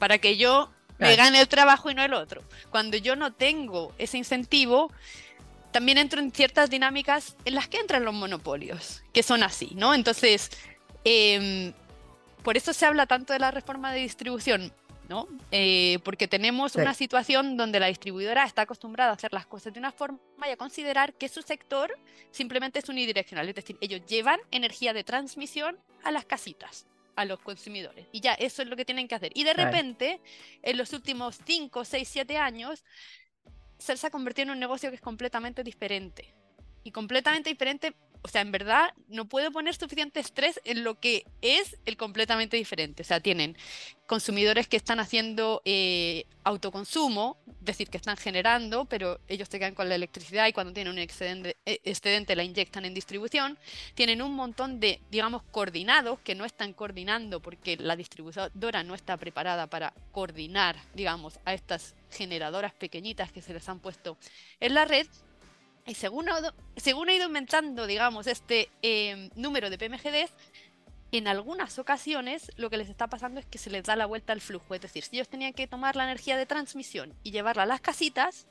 Para 0.01 0.19
que 0.19 0.37
yo 0.37 0.71
me 0.99 1.15
gane 1.15 1.41
el 1.41 1.49
trabajo 1.49 1.91
y 1.91 1.95
no 1.95 2.03
el 2.03 2.15
otro. 2.15 2.43
Cuando 2.71 2.97
yo 2.97 3.15
no 3.15 3.33
tengo 3.33 3.95
ese 3.99 4.19
incentivo, 4.19 4.91
también 5.71 5.99
entro 5.99 6.21
en 6.21 6.33
ciertas 6.33 6.69
dinámicas 6.69 7.37
en 7.45 7.55
las 7.55 7.69
que 7.69 7.79
entran 7.79 8.05
los 8.05 8.15
monopolios, 8.15 9.05
que 9.13 9.23
son 9.23 9.43
así, 9.45 9.71
¿no? 9.77 9.95
Entonces, 9.95 10.51
eh, 11.05 11.73
por 12.47 12.57
eso 12.57 12.73
se 12.73 12.87
habla 12.87 13.07
tanto 13.07 13.33
de 13.33 13.41
la 13.41 13.51
reforma 13.51 13.93
de 13.93 13.99
distribución, 13.99 14.73
¿no? 15.09 15.27
Eh, 15.51 15.99
porque 16.05 16.29
tenemos 16.29 16.77
una 16.77 16.95
situación 16.95 17.57
donde 17.57 17.81
la 17.81 17.89
distribuidora 17.89 18.45
está 18.45 18.63
acostumbrada 18.63 19.11
a 19.11 19.15
hacer 19.15 19.33
las 19.33 19.47
cosas 19.47 19.73
de 19.73 19.81
una 19.81 19.91
forma 19.91 20.21
y 20.47 20.51
a 20.51 20.57
considerar 20.57 21.15
que 21.15 21.29
su 21.29 21.43
sector 21.43 21.99
simplemente 22.31 22.79
es 22.79 22.89
unidireccional, 22.89 23.49
es 23.49 23.55
decir, 23.57 23.77
ellos 23.81 24.01
llevan 24.07 24.39
energía 24.53 24.93
de 24.93 25.03
transmisión 25.03 25.77
a 26.05 26.13
las 26.13 26.25
casitas 26.25 26.87
a 27.17 27.25
los 27.25 27.41
consumidores. 27.41 28.07
Y 28.13 28.21
ya, 28.21 28.35
eso 28.35 28.63
es 28.63 28.69
lo 28.69 28.77
que 28.77 28.85
tienen 28.85 29.09
que 29.09 29.17
hacer. 29.17 29.33
Y 29.35 29.43
de 29.43 29.55
repente, 29.55 30.21
en 30.63 30.77
los 30.77 30.93
últimos 30.93 31.41
5, 31.45 31.85
6, 31.85 32.09
7 32.09 32.37
años, 32.37 32.85
se 33.79 34.07
ha 34.07 34.11
convertido 34.11 34.45
en 34.45 34.51
un 34.51 34.61
negocio 34.61 34.91
que 34.91 34.97
es 34.97 35.03
completamente 35.03 35.65
diferente. 35.65 36.33
Y 36.85 36.93
completamente 36.93 37.51
diferente 37.51 37.97
o 38.23 38.29
sea, 38.29 38.41
en 38.41 38.53
verdad 38.53 38.93
no 39.09 39.27
puedo 39.27 39.51
poner 39.53 39.75
suficiente 39.75 40.21
estrés 40.21 40.61
en 40.65 40.85
lo 40.85 40.99
que 40.99 41.25
es 41.43 41.77
el 41.87 41.97
completamente 41.97 42.57
diferente. 42.57 43.03
O 43.03 43.05
sea, 43.05 43.21
tienen 43.21 43.57
consumidores 44.07 44.69
que 44.69 44.77
están 44.77 45.01
haciendo 45.01 45.63
eh, 45.65 46.27
autoconsumo, 46.45 47.39
es 47.47 47.65
decir, 47.65 47.89
que 47.89 47.97
están 47.97 48.17
generando, 48.17 48.85
pero 48.85 49.21
ellos 49.29 49.49
se 49.49 49.59
quedan 49.59 49.75
con 49.75 49.89
la 49.89 49.97
electricidad 49.97 50.47
y 50.47 50.53
cuando 50.53 50.73
tienen 50.73 50.93
un 50.93 50.99
excedente, 50.99 51.57
eh, 51.67 51.81
excedente 51.85 52.37
la 52.37 52.45
inyectan 52.45 52.85
en 52.85 52.95
distribución. 52.95 53.59
Tienen 53.95 54.23
un 54.23 54.35
montón 54.35 54.81
de, 54.81 55.01
digamos, 55.11 55.43
coordinados 55.51 56.21
que 56.21 56.35
no 56.35 56.45
están 56.45 56.73
coordinando 56.73 57.41
porque 57.41 57.77
la 57.77 57.97
distribuidora 57.97 58.85
no 58.85 58.95
está 58.95 59.17
preparada 59.17 59.67
para 59.67 59.93
coordinar, 60.13 60.77
digamos, 60.95 61.41
a 61.45 61.55
estas 61.55 61.95
generadoras 62.11 62.73
pequeñitas 62.73 63.33
que 63.33 63.43
se 63.43 63.53
les 63.53 63.69
han 63.69 63.81
puesto 63.81 64.17
en 64.61 64.75
la 64.75 64.85
red 64.85 65.07
y 65.87 65.95
según, 65.95 66.27
según 66.77 67.09
ha 67.09 67.15
ido 67.15 67.25
aumentando, 67.25 67.87
digamos, 67.87 68.27
este 68.27 68.69
em, 68.83 69.31
número 69.37 69.71
de 69.71 69.79
PMGDs, 69.79 70.33
en 71.13 71.29
algunas 71.29 71.79
ocasiones 71.79 72.51
lo 72.57 72.69
que 72.69 72.77
les 72.77 72.89
está 72.89 73.07
pasando 73.07 73.39
es 73.39 73.47
que 73.47 73.59
se 73.59 73.71
les 73.71 73.85
da 73.85 73.95
la 73.95 74.07
vuelta 74.07 74.33
al 74.33 74.41
flujo. 74.41 74.75
Es 74.75 74.81
decir, 74.81 75.05
si 75.05 75.17
ellos 75.17 75.29
tenían 75.29 75.53
que 75.53 75.69
tomar 75.69 75.95
la 75.95 76.05
energía 76.05 76.37
de 76.37 76.47
transmisión 76.47 77.15
y 77.23 77.31
llevarla 77.31 77.63
a 77.63 77.67
las 77.67 77.81
casitas, 77.81 78.47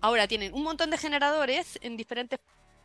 ahora 0.00 0.26
tienen 0.26 0.54
un 0.54 0.62
montón 0.62 0.90
de 0.90 0.98
generadores 0.98 1.78
en 1.82 1.96
diferentes 1.96 2.40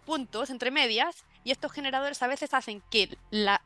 puntos, 0.06 0.50
entre 0.50 0.72
medias, 0.72 1.26
y 1.44 1.52
estos 1.52 1.72
generadores 1.72 2.22
a 2.22 2.28
veces 2.28 2.54
hacen 2.54 2.84
que 2.92 3.18
la, 3.30 3.62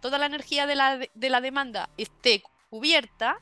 toda 0.00 0.18
la 0.18 0.26
energía 0.26 0.66
de 0.66 0.76
la, 0.76 0.98
de 0.98 1.30
la 1.30 1.40
demanda 1.40 1.90
esté 1.96 2.42
cubierta 2.70 3.40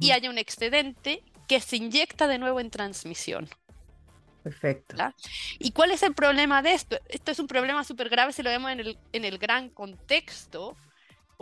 y 0.00 0.10
haya 0.10 0.28
un 0.28 0.38
excedente 0.38 1.22
que 1.48 1.60
se 1.60 1.76
inyecta 1.76 2.26
de 2.26 2.38
nuevo 2.38 2.60
en 2.60 2.70
transmisión. 2.70 3.48
Perfecto. 4.42 4.96
¿Y 5.58 5.70
cuál 5.70 5.92
es 5.92 6.02
el 6.02 6.14
problema 6.14 6.62
de 6.62 6.72
esto? 6.72 6.98
Esto 7.08 7.30
es 7.30 7.38
un 7.38 7.46
problema 7.46 7.84
súper 7.84 8.08
grave 8.08 8.32
si 8.32 8.42
lo 8.42 8.50
vemos 8.50 8.70
en 8.70 8.80
el, 8.80 8.98
en 9.12 9.24
el 9.24 9.38
gran 9.38 9.68
contexto, 9.68 10.76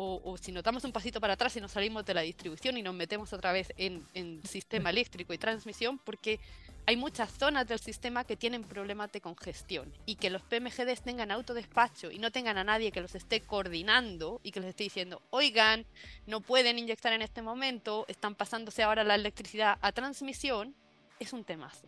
o, 0.03 0.39
si 0.39 0.51
notamos 0.51 0.85
un 0.85 0.93
pasito 0.93 1.21
para 1.21 1.35
atrás 1.35 1.55
y 1.57 1.61
nos 1.61 1.73
salimos 1.73 2.07
de 2.07 2.15
la 2.15 2.23
distribución 2.23 2.79
y 2.79 2.83
nos 2.83 2.95
metemos 2.95 3.35
otra 3.35 3.53
vez 3.53 3.71
en, 3.77 4.03
en 4.15 4.43
sistema 4.47 4.89
eléctrico 4.89 5.35
y 5.35 5.39
transmisión, 5.39 5.99
porque 5.99 6.41
hay 6.87 6.97
muchas 6.97 7.31
zonas 7.31 7.69
del 7.69 7.79
sistema 7.79 8.25
que 8.25 8.37
tienen 8.37 8.65
problemas 8.65 9.13
de 9.13 9.21
congestión 9.21 9.93
y 10.07 10.17
que 10.17 10.31
los 10.31 10.43
PMGDs 10.43 11.03
tengan 11.03 11.31
autodespacho 11.31 12.11
y 12.11 12.19
no 12.19 12.31
tengan 12.31 12.57
a 12.57 12.65
nadie 12.65 12.93
que 12.93 13.03
los 13.03 13.15
esté 13.15 13.43
coordinando 13.43 14.41
y 14.43 14.53
que 14.53 14.61
les 14.61 14.71
esté 14.71 14.85
diciendo, 14.85 15.21
oigan, 15.31 15.85
no 16.27 16.41
pueden 16.41 16.79
inyectar 16.79 17.13
en 17.13 17.23
este 17.23 17.43
momento, 17.43 18.07
están 18.09 18.35
pasándose 18.35 18.83
ahora 18.83 19.05
la 19.05 19.17
electricidad 19.17 19.79
a 19.83 19.93
transmisión, 19.93 20.75
es 21.19 21.33
un 21.33 21.45
temazo. 21.45 21.87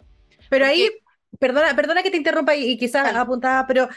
Pero 0.49 0.66
ahí, 0.66 0.90
perdona, 1.38 1.75
perdona 1.75 2.02
que 2.02 2.11
te 2.11 2.16
interrumpa 2.16 2.54
y, 2.54 2.76
quizás 2.76 3.14
apuntaba, 3.14 3.66
pero 3.66 3.88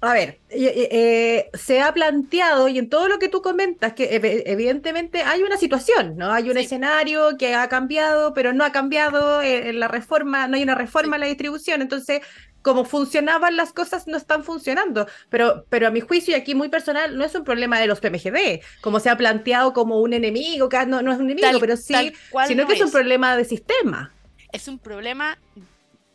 a 0.00 0.12
ver, 0.12 0.40
eh, 0.50 1.50
se 1.54 1.80
ha 1.80 1.92
planteado 1.94 2.68
y 2.68 2.78
en 2.78 2.90
todo 2.90 3.08
lo 3.08 3.18
que 3.18 3.28
tú 3.28 3.40
comentas 3.40 3.94
que 3.94 4.08
evidentemente 4.46 5.22
hay 5.22 5.42
una 5.42 5.56
situación, 5.56 6.16
¿no? 6.16 6.30
Hay 6.30 6.50
un 6.50 6.58
escenario 6.58 7.38
que 7.38 7.54
ha 7.54 7.68
cambiado, 7.68 8.34
pero 8.34 8.52
no 8.52 8.64
ha 8.64 8.72
cambiado 8.72 9.40
eh, 9.40 9.70
en 9.70 9.80
la 9.80 9.88
reforma, 9.88 10.46
no 10.46 10.56
hay 10.56 10.62
una 10.62 10.74
reforma 10.74 11.16
en 11.16 11.20
la 11.20 11.26
distribución, 11.26 11.80
entonces 11.80 12.20
como 12.60 12.84
funcionaban 12.84 13.56
las 13.56 13.72
cosas 13.72 14.06
no 14.06 14.16
están 14.16 14.42
funcionando, 14.42 15.06
pero, 15.28 15.66
pero 15.68 15.88
a 15.88 15.90
mi 15.90 16.00
juicio 16.00 16.34
y 16.34 16.40
aquí 16.40 16.54
muy 16.54 16.68
personal 16.70 17.16
no 17.16 17.24
es 17.24 17.34
un 17.34 17.44
problema 17.44 17.78
de 17.78 17.86
los 17.86 18.00
PMGD, 18.00 18.62
como 18.80 19.00
se 19.00 19.10
ha 19.10 19.16
planteado 19.16 19.72
como 19.72 20.00
un 20.00 20.14
enemigo, 20.14 20.68
que 20.68 20.84
no, 20.86 21.02
no 21.02 21.12
es 21.12 21.18
un 21.18 21.30
enemigo, 21.30 21.60
pero 21.60 21.76
sí, 21.76 22.12
sino 22.46 22.66
que 22.66 22.74
es 22.74 22.80
un 22.80 22.90
problema 22.90 23.36
de 23.36 23.44
sistema. 23.44 24.12
Es 24.54 24.68
un 24.68 24.78
problema 24.78 25.36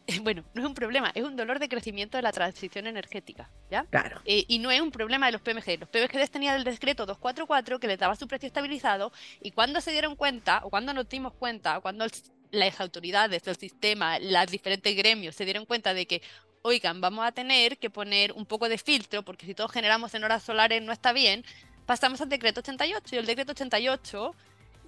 bueno, 0.24 0.44
no 0.54 0.62
es 0.62 0.68
un 0.68 0.74
problema, 0.74 1.12
es 1.14 1.24
un 1.24 1.36
dolor 1.36 1.60
de 1.60 1.70
crecimiento 1.70 2.18
de 2.18 2.24
la 2.24 2.32
transición 2.32 2.88
energética, 2.88 3.50
¿ya? 3.70 3.84
Claro. 3.90 4.22
Eh, 4.26 4.46
y 4.48 4.60
no 4.60 4.72
es 4.72 4.82
un 4.82 4.92
problema 4.92 5.28
de 5.28 5.34
los 5.34 5.42
PMG. 5.42 5.80
Los 5.80 5.90
PMG 5.90 6.30
tenían 6.30 6.56
el 6.56 6.64
decreto 6.64 7.06
244 7.06 7.80
que 7.80 7.88
les 7.88 8.00
daba 8.00 8.16
su 8.16 8.28
precio 8.28 8.48
estabilizado 8.48 9.12
y 9.42 9.52
cuando 9.52 9.82
se 9.82 9.92
dieron 9.92 10.16
cuenta, 10.16 10.62
o 10.64 10.70
cuando 10.70 10.94
nos 10.94 11.08
dimos 11.10 11.34
cuenta, 11.34 11.78
o 11.78 11.82
cuando 11.82 12.06
las 12.52 12.82
autoridades 12.82 13.44
del 13.44 13.56
sistema, 13.56 14.20
los 14.20 14.48
diferentes 14.48 14.96
gremios 14.96 15.36
se 15.36 15.46
dieron 15.46 15.66
cuenta 15.66 15.94
de 15.94 16.08
que, 16.08 16.22
oigan, 16.62 17.02
vamos 17.02 17.26
a 17.26 17.32
tener 17.32 17.78
que 17.78 17.90
poner 17.90 18.32
un 18.32 18.46
poco 18.46 18.68
de 18.68 18.78
filtro, 18.78 19.24
porque 19.24 19.46
si 19.46 19.54
todos 19.54 19.72
generamos 19.72 20.14
en 20.16 20.24
horas 20.24 20.44
solares 20.44 20.82
no 20.82 20.92
está 20.92 21.14
bien, 21.14 21.46
pasamos 21.86 22.22
al 22.22 22.30
decreto 22.30 22.62
88 22.62 23.16
y 23.16 23.18
el 23.20 23.26
decreto 23.26 23.52
88 23.52 24.36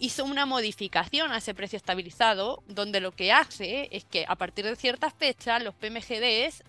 hizo 0.01 0.25
una 0.25 0.48
modificación 0.48 1.31
a 1.31 1.38
ese 1.38 1.53
precio 1.53 1.77
estabilizado, 1.77 2.63
donde 2.67 3.00
lo 3.00 3.12
que 3.12 3.31
hace 3.31 3.88
es 3.91 4.03
que 4.03 4.25
a 4.27 4.36
partir 4.36 4.65
de 4.65 4.75
ciertas 4.75 5.13
fechas 5.13 5.63
los 5.63 5.75
PMGDs 5.75 6.63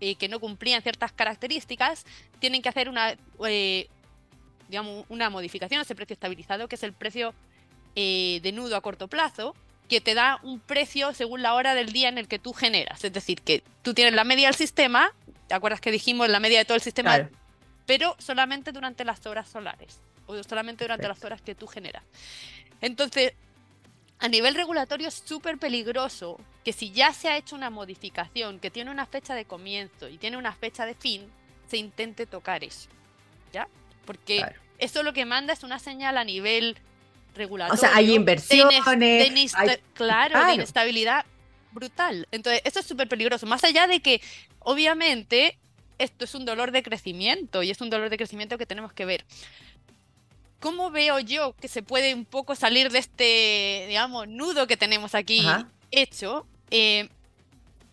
eh, 0.00 0.14
que 0.14 0.28
no 0.28 0.38
cumplían 0.38 0.82
ciertas 0.82 1.10
características 1.10 2.06
tienen 2.38 2.62
que 2.62 2.68
hacer 2.68 2.88
una, 2.88 3.16
eh, 3.44 3.88
digamos, 4.68 5.04
una 5.08 5.30
modificación 5.30 5.80
a 5.80 5.82
ese 5.82 5.96
precio 5.96 6.14
estabilizado, 6.14 6.68
que 6.68 6.76
es 6.76 6.82
el 6.84 6.92
precio 6.92 7.34
eh, 7.96 8.38
de 8.44 8.52
nudo 8.52 8.76
a 8.76 8.80
corto 8.82 9.08
plazo, 9.08 9.56
que 9.88 10.00
te 10.00 10.14
da 10.14 10.38
un 10.44 10.60
precio 10.60 11.12
según 11.12 11.42
la 11.42 11.54
hora 11.54 11.74
del 11.74 11.90
día 11.92 12.08
en 12.08 12.18
el 12.18 12.28
que 12.28 12.38
tú 12.38 12.52
generas. 12.52 13.02
Es 13.02 13.12
decir, 13.12 13.42
que 13.42 13.64
tú 13.82 13.94
tienes 13.94 14.14
la 14.14 14.22
media 14.22 14.46
del 14.46 14.54
sistema, 14.54 15.12
¿te 15.48 15.54
acuerdas 15.54 15.80
que 15.80 15.90
dijimos 15.90 16.28
la 16.28 16.38
media 16.38 16.60
de 16.60 16.64
todo 16.64 16.76
el 16.76 16.82
sistema? 16.82 17.28
Pero 17.84 18.14
solamente 18.20 18.70
durante 18.70 19.04
las 19.04 19.26
horas 19.26 19.48
solares, 19.48 19.98
o 20.26 20.40
solamente 20.44 20.84
durante 20.84 21.08
las 21.08 21.24
horas 21.24 21.42
que 21.42 21.56
tú 21.56 21.66
generas. 21.66 22.04
Entonces, 22.80 23.32
a 24.18 24.28
nivel 24.28 24.54
regulatorio 24.54 25.08
es 25.08 25.22
súper 25.24 25.58
peligroso 25.58 26.38
que 26.64 26.72
si 26.72 26.90
ya 26.90 27.12
se 27.12 27.28
ha 27.28 27.36
hecho 27.36 27.54
una 27.54 27.70
modificación 27.70 28.58
que 28.58 28.70
tiene 28.70 28.90
una 28.90 29.06
fecha 29.06 29.34
de 29.34 29.44
comienzo 29.44 30.08
y 30.08 30.18
tiene 30.18 30.36
una 30.36 30.52
fecha 30.52 30.84
de 30.84 30.94
fin, 30.94 31.30
se 31.68 31.76
intente 31.76 32.26
tocar 32.26 32.64
eso. 32.64 32.88
¿Ya? 33.52 33.68
Porque 34.04 34.44
eso 34.78 35.02
lo 35.02 35.12
que 35.12 35.24
manda 35.24 35.52
es 35.52 35.62
una 35.62 35.78
señal 35.78 36.18
a 36.18 36.24
nivel 36.24 36.76
regulatorio. 37.34 37.74
O 37.74 37.76
sea, 37.76 37.96
hay 37.96 38.14
inversiones. 38.14 38.84
claro, 39.94 40.44
de 40.46 40.54
inestabilidad 40.54 41.24
brutal. 41.72 42.26
Entonces, 42.30 42.62
eso 42.64 42.80
es 42.80 42.86
súper 42.86 43.08
peligroso. 43.08 43.46
Más 43.46 43.62
allá 43.64 43.86
de 43.86 44.00
que, 44.00 44.20
obviamente, 44.60 45.58
esto 45.98 46.24
es 46.24 46.34
un 46.34 46.44
dolor 46.44 46.72
de 46.72 46.82
crecimiento 46.82 47.62
y 47.62 47.70
es 47.70 47.80
un 47.80 47.90
dolor 47.90 48.10
de 48.10 48.16
crecimiento 48.16 48.58
que 48.58 48.66
tenemos 48.66 48.92
que 48.92 49.04
ver. 49.04 49.24
¿Cómo 50.60 50.90
veo 50.90 51.18
yo 51.20 51.54
que 51.60 51.68
se 51.68 51.82
puede 51.82 52.14
un 52.14 52.24
poco 52.24 52.54
salir 52.54 52.90
de 52.90 52.98
este, 52.98 53.86
digamos, 53.88 54.28
nudo 54.28 54.66
que 54.66 54.76
tenemos 54.76 55.14
aquí 55.14 55.46
hecho? 55.90 56.46
Eh, 56.70 57.08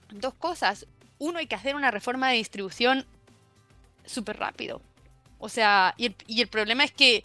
dos 0.09 0.33
cosas. 0.33 0.85
Uno, 1.19 1.39
hay 1.39 1.47
que 1.47 1.55
hacer 1.55 1.75
una 1.75 1.91
reforma 1.91 2.29
de 2.29 2.37
distribución 2.37 3.05
súper 4.05 4.37
rápido. 4.37 4.81
O 5.39 5.49
sea, 5.49 5.93
y 5.97 6.15
el, 6.41 6.47
problema 6.47 6.83
es 6.83 6.91
que 6.91 7.23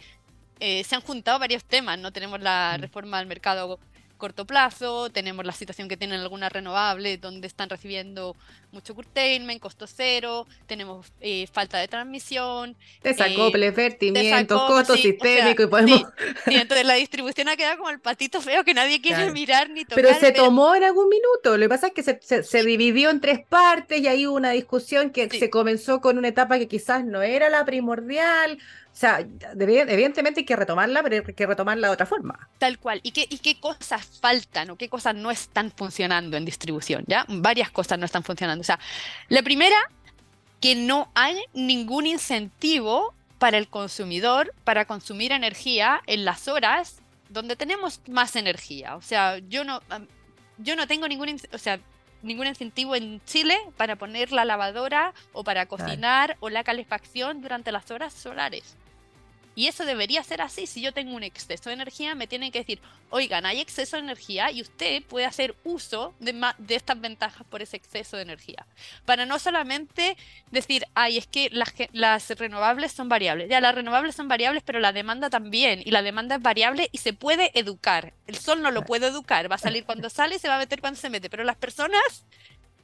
eh, 0.59 0.83
se 0.83 0.95
han 0.95 1.01
juntado 1.01 1.39
varios 1.39 1.63
temas, 1.63 1.97
¿no? 1.99 2.11
Tenemos 2.11 2.41
la 2.41 2.75
mm. 2.77 2.81
reforma 2.81 3.17
del 3.19 3.27
mercado 3.27 3.79
corto 4.19 4.45
plazo, 4.45 5.09
tenemos 5.09 5.43
la 5.43 5.51
situación 5.53 5.87
que 5.87 5.97
tienen 5.97 6.19
algunas 6.19 6.53
renovables 6.53 7.19
donde 7.19 7.47
están 7.47 7.69
recibiendo 7.69 8.35
mucho 8.71 8.93
curtailment, 8.93 9.59
costo 9.59 9.87
cero, 9.87 10.45
tenemos 10.67 11.11
eh, 11.21 11.47
falta 11.51 11.79
de 11.79 11.87
transmisión. 11.87 12.75
Desacoples, 13.01 13.71
eh, 13.71 13.75
vertimientos, 13.75 14.61
costo 14.67 14.95
sistémico 14.95 15.63
y 15.63 15.67
podemos... 15.67 16.03
Sí, 16.45 16.55
entonces 16.55 16.85
la 16.85 16.93
distribución 16.93 17.49
ha 17.49 17.57
quedado 17.57 17.77
como 17.77 17.89
el 17.89 17.99
patito 17.99 18.41
feo 18.41 18.63
que 18.63 18.75
nadie 18.75 19.01
quiere 19.01 19.31
mirar 19.31 19.71
ni 19.71 19.85
tocar. 19.85 20.03
Pero 20.03 20.19
se 20.19 20.31
tomó 20.31 20.75
en 20.75 20.83
algún 20.83 21.09
minuto, 21.09 21.57
lo 21.57 21.65
que 21.65 21.69
pasa 21.69 21.87
es 21.87 21.93
que 21.93 22.03
se, 22.03 22.43
se, 22.43 22.63
dividió 22.63 23.09
en 23.09 23.21
tres 23.21 23.39
partes 23.47 24.01
y 24.01 24.07
ahí 24.07 24.27
hubo 24.27 24.35
una 24.35 24.51
discusión 24.51 25.09
que 25.09 25.29
se 25.29 25.49
comenzó 25.49 26.01
con 26.01 26.17
una 26.17 26.27
etapa 26.27 26.59
que 26.59 26.67
quizás 26.67 27.05
no 27.05 27.23
era 27.23 27.49
la 27.49 27.65
primordial, 27.65 28.59
o 28.88 28.88
sea, 28.99 29.25
evidentemente 29.57 30.41
hay 30.41 30.45
que 30.45 30.55
retomarla, 30.55 31.01
pero 31.03 31.23
hay 31.25 31.33
que 31.33 31.45
retomarla 31.45 31.87
de 31.87 31.93
otra 31.93 32.05
forma. 32.05 32.49
Tal 32.57 32.79
cual. 32.79 32.99
¿Y 33.03 33.11
qué, 33.11 33.25
y 33.29 33.37
qué 33.37 33.59
cosas 33.59 34.19
faltan 34.19 34.69
o 34.71 34.75
qué 34.75 34.89
cosas 34.89 35.15
no 35.15 35.31
están 35.31 35.71
funcionando 35.71 36.35
en 36.35 36.43
distribución? 36.43 37.05
¿Ya? 37.07 37.25
Varias 37.29 37.71
cosas 37.71 37.97
no 37.97 38.05
están 38.05 38.23
funcionando. 38.23 38.61
O 38.61 38.65
sea, 38.65 38.79
la 39.29 39.41
primera, 39.41 39.77
que 40.59 40.75
no 40.75 41.09
hay 41.15 41.41
ningún 41.53 42.07
incentivo 42.07 43.13
para 43.37 43.57
el 43.57 43.69
consumidor 43.69 44.53
para 44.65 44.85
consumir 44.85 45.31
energía 45.31 46.01
en 46.05 46.25
las 46.25 46.47
horas 46.47 47.01
donde 47.29 47.55
tenemos 47.55 48.01
más 48.07 48.35
energía. 48.35 48.95
O 48.97 49.01
sea, 49.01 49.37
yo 49.37 49.63
no, 49.63 49.81
yo 50.57 50.75
no 50.75 50.87
tengo 50.87 51.07
ningún, 51.07 51.39
o 51.53 51.57
sea, 51.57 51.79
ningún 52.21 52.47
incentivo 52.47 52.95
en 52.95 53.21
Chile 53.25 53.57
para 53.77 53.95
poner 53.95 54.31
la 54.31 54.45
lavadora 54.45 55.13
o 55.31 55.43
para 55.43 55.65
cocinar 55.67 56.37
o 56.39 56.49
la 56.49 56.63
calefacción 56.63 57.41
durante 57.41 57.71
las 57.71 57.89
horas 57.91 58.13
solares. 58.13 58.75
Y 59.55 59.67
eso 59.67 59.83
debería 59.83 60.23
ser 60.23 60.41
así. 60.41 60.67
Si 60.67 60.81
yo 60.81 60.93
tengo 60.93 61.15
un 61.15 61.23
exceso 61.23 61.69
de 61.69 61.73
energía, 61.73 62.15
me 62.15 62.27
tienen 62.27 62.51
que 62.51 62.59
decir, 62.59 62.79
oigan, 63.09 63.45
hay 63.45 63.59
exceso 63.59 63.97
de 63.97 64.03
energía 64.03 64.51
y 64.51 64.61
usted 64.61 65.03
puede 65.03 65.25
hacer 65.25 65.55
uso 65.63 66.13
de, 66.19 66.33
de 66.57 66.75
estas 66.75 67.01
ventajas 67.01 67.45
por 67.47 67.61
ese 67.61 67.77
exceso 67.77 68.15
de 68.15 68.23
energía. 68.23 68.65
Para 69.05 69.25
no 69.25 69.37
solamente 69.39 70.15
decir, 70.51 70.85
ay, 70.93 71.17
es 71.17 71.27
que 71.27 71.49
las, 71.51 71.73
las 71.91 72.29
renovables 72.29 72.91
son 72.91 73.09
variables. 73.09 73.49
Ya, 73.49 73.59
las 73.59 73.75
renovables 73.75 74.15
son 74.15 74.27
variables, 74.27 74.63
pero 74.65 74.79
la 74.79 74.93
demanda 74.93 75.29
también. 75.29 75.81
Y 75.83 75.91
la 75.91 76.01
demanda 76.01 76.35
es 76.35 76.41
variable 76.41 76.89
y 76.91 76.99
se 76.99 77.13
puede 77.13 77.57
educar. 77.59 78.13
El 78.27 78.37
sol 78.37 78.61
no 78.61 78.71
lo 78.71 78.85
puede 78.85 79.07
educar. 79.07 79.51
Va 79.51 79.55
a 79.55 79.59
salir 79.59 79.83
cuando 79.83 80.09
sale 80.09 80.35
y 80.35 80.39
se 80.39 80.47
va 80.47 80.55
a 80.55 80.59
meter 80.59 80.79
cuando 80.79 80.99
se 80.99 81.09
mete. 81.09 81.29
Pero 81.29 81.43
las 81.43 81.57
personas 81.57 82.25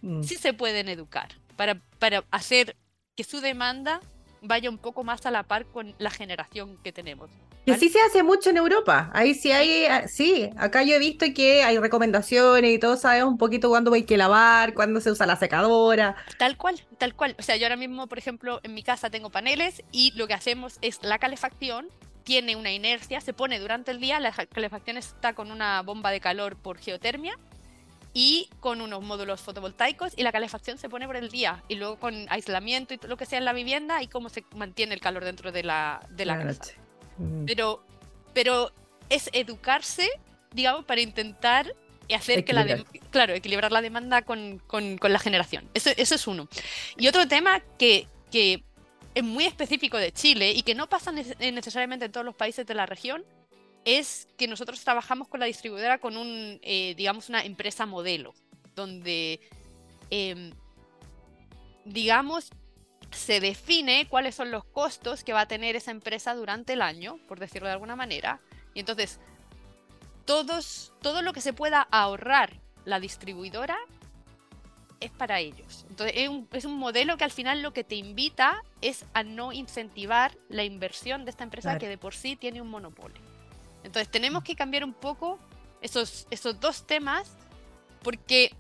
mm. 0.01 0.23
sí 0.23 0.35
se 0.35 0.53
pueden 0.53 0.89
educar 0.89 1.29
para, 1.55 1.75
para 1.99 2.23
hacer 2.31 2.75
que 3.15 3.23
su 3.23 3.39
demanda 3.39 4.01
vaya 4.47 4.69
un 4.69 4.77
poco 4.77 5.03
más 5.03 5.25
a 5.25 5.31
la 5.31 5.43
par 5.43 5.65
con 5.65 5.95
la 5.97 6.09
generación 6.09 6.77
que 6.83 6.91
tenemos. 6.91 7.29
Y 7.65 7.73
sí 7.73 7.89
se 7.89 7.99
hace 8.01 8.21
mucho 8.21 8.51
en 8.51 8.57
Europa. 8.57 9.09
Ahí 9.13 9.33
sí 9.33 9.51
hay, 9.51 9.85
ah, 9.85 10.07
sí, 10.07 10.49
acá 10.57 10.83
yo 10.83 10.95
he 10.95 10.99
visto 10.99 11.25
que 11.33 11.63
hay 11.63 11.79
recomendaciones 11.79 12.71
y 12.71 12.79
todo 12.79 12.95
sabemos 12.95 13.31
un 13.31 13.37
poquito 13.37 13.69
cuándo 13.69 13.91
hay 13.93 14.03
que 14.03 14.17
lavar, 14.17 14.73
cuándo 14.73 15.01
se 15.01 15.09
usa 15.11 15.25
la 15.25 15.35
secadora. 15.35 16.15
Tal 16.37 16.57
cual, 16.57 16.79
tal 16.97 17.15
cual. 17.15 17.35
O 17.39 17.41
sea, 17.41 17.55
yo 17.55 17.65
ahora 17.65 17.75
mismo, 17.75 18.07
por 18.07 18.19
ejemplo, 18.19 18.59
en 18.63 18.73
mi 18.75 18.83
casa 18.83 19.09
tengo 19.09 19.31
paneles 19.31 19.83
y 19.91 20.11
lo 20.15 20.27
que 20.27 20.35
hacemos 20.35 20.77
es 20.81 20.99
la 21.01 21.17
calefacción 21.17 21.87
tiene 22.23 22.55
una 22.55 22.71
inercia, 22.71 23.21
se 23.21 23.33
pone 23.33 23.59
durante 23.59 23.91
el 23.91 23.99
día, 23.99 24.19
la 24.19 24.31
calefacción 24.31 24.97
está 24.97 25.33
con 25.33 25.51
una 25.51 25.81
bomba 25.83 26.11
de 26.11 26.19
calor 26.19 26.55
por 26.55 26.79
geotermia 26.79 27.37
y 28.17 28.49
con 28.61 28.79
unos 28.79 29.03
módulos 29.03 29.41
fotovoltaicos 29.41 30.13
y 30.15 30.23
la 30.23 30.31
calefacción 30.31 30.77
se 30.77 30.87
pone 30.87 31.05
por 31.05 31.17
el 31.17 31.29
día 31.29 31.61
y 31.67 31.75
luego 31.75 31.99
con 31.99 32.25
aislamiento 32.29 32.93
y 32.93 32.97
todo 32.97 33.09
lo 33.09 33.17
que 33.17 33.25
sea 33.25 33.37
en 33.37 33.45
la 33.45 33.51
vivienda 33.51 34.01
y 34.01 34.07
cómo 34.07 34.29
se 34.29 34.45
mantiene 34.55 34.93
el 34.93 35.01
calor 35.01 35.25
dentro 35.25 35.51
de 35.51 35.63
la, 35.63 36.01
de 36.11 36.23
la, 36.23 36.41
casa. 36.41 36.63
Pero, 37.45 37.85
pero 38.33 38.71
es 39.09 39.29
educarse, 39.33 40.09
digamos, 40.53 40.85
para 40.85 41.01
intentar 41.01 41.75
hacer 42.15 42.45
que 42.45 42.53
la 42.53 42.85
claro, 43.11 43.33
equilibrar 43.33 43.73
la 43.73 43.81
demanda 43.81 44.21
con, 44.21 44.59
con, 44.59 44.97
con, 44.97 45.11
la 45.11 45.19
generación. 45.19 45.69
Eso, 45.73 45.89
eso 45.97 46.15
es 46.15 46.25
uno. 46.25 46.47
Y 46.97 47.09
otro 47.09 47.27
tema 47.27 47.61
que, 47.77 48.07
que 48.31 48.63
es 49.13 49.23
muy 49.25 49.43
específico 49.43 49.97
de 49.97 50.13
Chile 50.13 50.51
y 50.51 50.61
que 50.61 50.73
no 50.73 50.87
pasa 50.87 51.11
necesariamente 51.11 52.05
en 52.05 52.13
todos 52.13 52.25
los 52.25 52.35
países 52.35 52.65
de 52.65 52.75
la 52.75 52.85
región 52.85 53.25
es 53.85 54.27
que 54.37 54.47
nosotros 54.47 54.83
trabajamos 54.83 55.27
con 55.27 55.39
la 55.39 55.45
distribuidora 55.45 55.99
con 55.99 56.17
un, 56.17 56.59
eh, 56.63 56.95
digamos, 56.97 57.29
una 57.29 57.45
empresa 57.45 57.85
modelo, 57.85 58.33
donde, 58.75 59.39
em, 60.09 60.51
digamos, 61.85 62.49
se 63.11 63.39
define 63.39 64.07
cuáles 64.09 64.35
son 64.35 64.51
los 64.51 64.65
costos 64.65 65.23
que 65.23 65.33
va 65.33 65.41
a 65.41 65.47
tener 65.47 65.75
esa 65.75 65.91
empresa 65.91 66.33
durante 66.33 66.73
el 66.73 66.81
año, 66.81 67.19
por 67.27 67.39
decirlo 67.39 67.67
de 67.67 67.73
alguna 67.73 67.95
manera. 67.95 68.41
Y 68.73 68.79
entonces, 68.79 69.19
todos, 70.25 70.91
todo 71.01 71.21
lo 71.21 71.31
que 71.31 71.41
se 71.41 71.53
pueda 71.53 71.87
ahorrar 71.91 72.59
la 72.83 72.99
distribuidora 72.99 73.77
es 74.99 75.11
para 75.11 75.39
ellos. 75.39 75.85
Entonces, 75.89 76.15
es 76.51 76.65
un, 76.65 76.77
modelo 76.77 77.17
que 77.17 77.23
al 77.23 77.31
final 77.31 77.61
lo 77.61 77.73
que 77.73 77.83
te 77.83 77.95
invita 77.95 78.63
es 78.81 79.05
a 79.13 79.23
no 79.23 79.53
incentivar 79.53 80.35
la 80.49 80.63
inversión 80.63 81.25
de 81.25 81.31
esta 81.31 81.43
empresa 81.43 81.77
que 81.77 81.87
de 81.87 81.97
por 81.97 82.15
sí 82.15 82.35
tiene 82.35 82.61
un 82.61 82.69
monopolio. 82.69 83.21
Entonces 83.85 84.09
tenemos 84.09 84.43
que 84.43 84.55
cambiar 84.55 84.83
un 84.83 84.93
poco 84.93 85.39
esos, 85.81 86.27
esos 86.31 86.59
dos 86.59 86.85
temas 86.85 87.37
porque, 88.01 88.51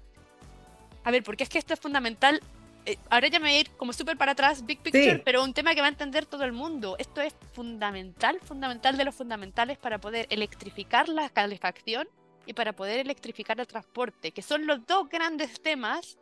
a 1.03 1.11
ver, 1.11 1.23
porque 1.23 1.43
es 1.43 1.49
que 1.49 1.57
esto 1.57 1.73
es 1.73 1.79
fundamental. 1.79 2.41
Eh, 2.85 2.97
ahora 3.09 3.27
ya 3.27 3.39
me 3.39 3.47
voy 3.47 3.55
a 3.55 3.59
ir 3.61 3.71
como 3.71 3.93
súper 3.93 4.17
para 4.17 4.33
atrás, 4.33 4.65
big 4.65 4.79
picture, 4.79 5.19
pero 5.19 5.43
un 5.43 5.53
tema 5.53 5.73
que 5.73 5.81
va 5.81 5.87
a 5.87 5.89
entender 5.89 6.25
todo 6.25 6.43
el 6.43 6.51
mundo. 6.51 6.95
Esto 6.99 7.21
es 7.21 7.35
fundamental, 7.53 8.39
fundamental 8.41 8.97
de 8.97 9.05
los 9.05 9.15
fundamentales 9.15 9.77
para 9.79 9.99
poder 9.99 10.27
electrificar 10.29 11.09
la 11.09 11.29
calefacción 11.29 12.07
y 12.45 12.53
para 12.53 12.73
poder 12.73 12.99
electrificar 12.99 13.59
el 13.59 13.65
transporte, 13.65 14.31
que 14.31 14.43
son 14.43 14.67
los 14.67 14.85
dos 14.85 15.09
grandes 15.09 15.59
temas 15.61 16.17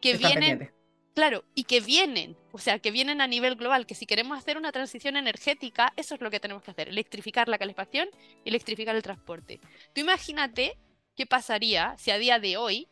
que 0.00 0.16
vienen 0.16 0.70
Claro, 1.16 1.44
y 1.54 1.64
que 1.64 1.80
vienen, 1.80 2.36
o 2.52 2.58
sea, 2.58 2.78
que 2.78 2.90
vienen 2.90 3.22
a 3.22 3.26
nivel 3.26 3.56
global, 3.56 3.86
que 3.86 3.94
si 3.94 4.04
queremos 4.04 4.36
hacer 4.36 4.58
una 4.58 4.70
transición 4.70 5.16
energética, 5.16 5.94
eso 5.96 6.14
es 6.14 6.20
lo 6.20 6.30
que 6.30 6.40
tenemos 6.40 6.62
que 6.62 6.72
hacer, 6.72 6.90
electrificar 6.90 7.48
la 7.48 7.56
calefacción 7.56 8.10
y 8.44 8.50
electrificar 8.50 8.94
el 8.94 9.02
transporte. 9.02 9.58
Tú 9.94 10.02
imagínate 10.02 10.76
qué 11.16 11.24
pasaría 11.24 11.96
si 11.96 12.10
a 12.10 12.18
día 12.18 12.38
de 12.38 12.58
hoy, 12.58 12.86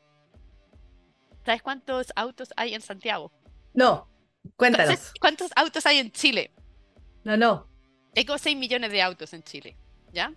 ¿sabes 1.45 1.61
cuántos 1.61 2.14
autos 2.16 2.49
hay 2.57 2.73
en 2.73 2.81
Santiago? 2.81 3.31
No, 3.75 4.09
cuéntanos. 4.57 5.12
¿Cuántos 5.21 5.50
autos 5.54 5.85
hay 5.85 5.99
en 5.99 6.11
Chile? 6.11 6.50
No, 7.25 7.37
no. 7.37 7.69
Hay 8.16 8.25
como 8.25 8.38
6 8.38 8.57
millones 8.57 8.90
de 8.90 9.02
autos 9.02 9.35
en 9.35 9.43
Chile, 9.43 9.76
¿ya? 10.14 10.33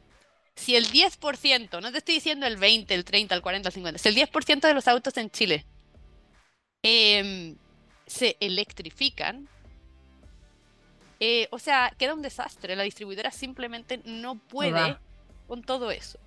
Si 0.56 0.76
el 0.76 0.92
10%, 0.92 1.82
no 1.82 1.90
te 1.94 2.00
estoy 2.00 2.16
diciendo 2.16 2.48
el 2.48 2.58
20, 2.58 2.94
el 2.94 3.06
30, 3.06 3.34
el 3.34 3.42
40, 3.42 3.70
el 3.70 3.74
50, 3.74 3.98
si 3.98 4.10
el 4.10 4.16
10% 4.16 4.60
de 4.60 4.74
los 4.74 4.90
autos 4.90 5.16
en 5.16 5.30
Chile 5.30 5.66
eh, 6.84 7.56
se 8.08 8.38
electrifican, 8.40 9.48
eh, 11.20 11.48
o 11.52 11.60
sea, 11.60 11.94
queda 11.98 12.14
un 12.14 12.22
desastre. 12.22 12.76
La 12.76 12.84
distribuidora 12.84 13.32
simplemente 13.32 14.00
no 14.06 14.36
puede 14.36 14.98
con 15.48 15.62
todo 15.64 15.92
eso. 15.92 16.20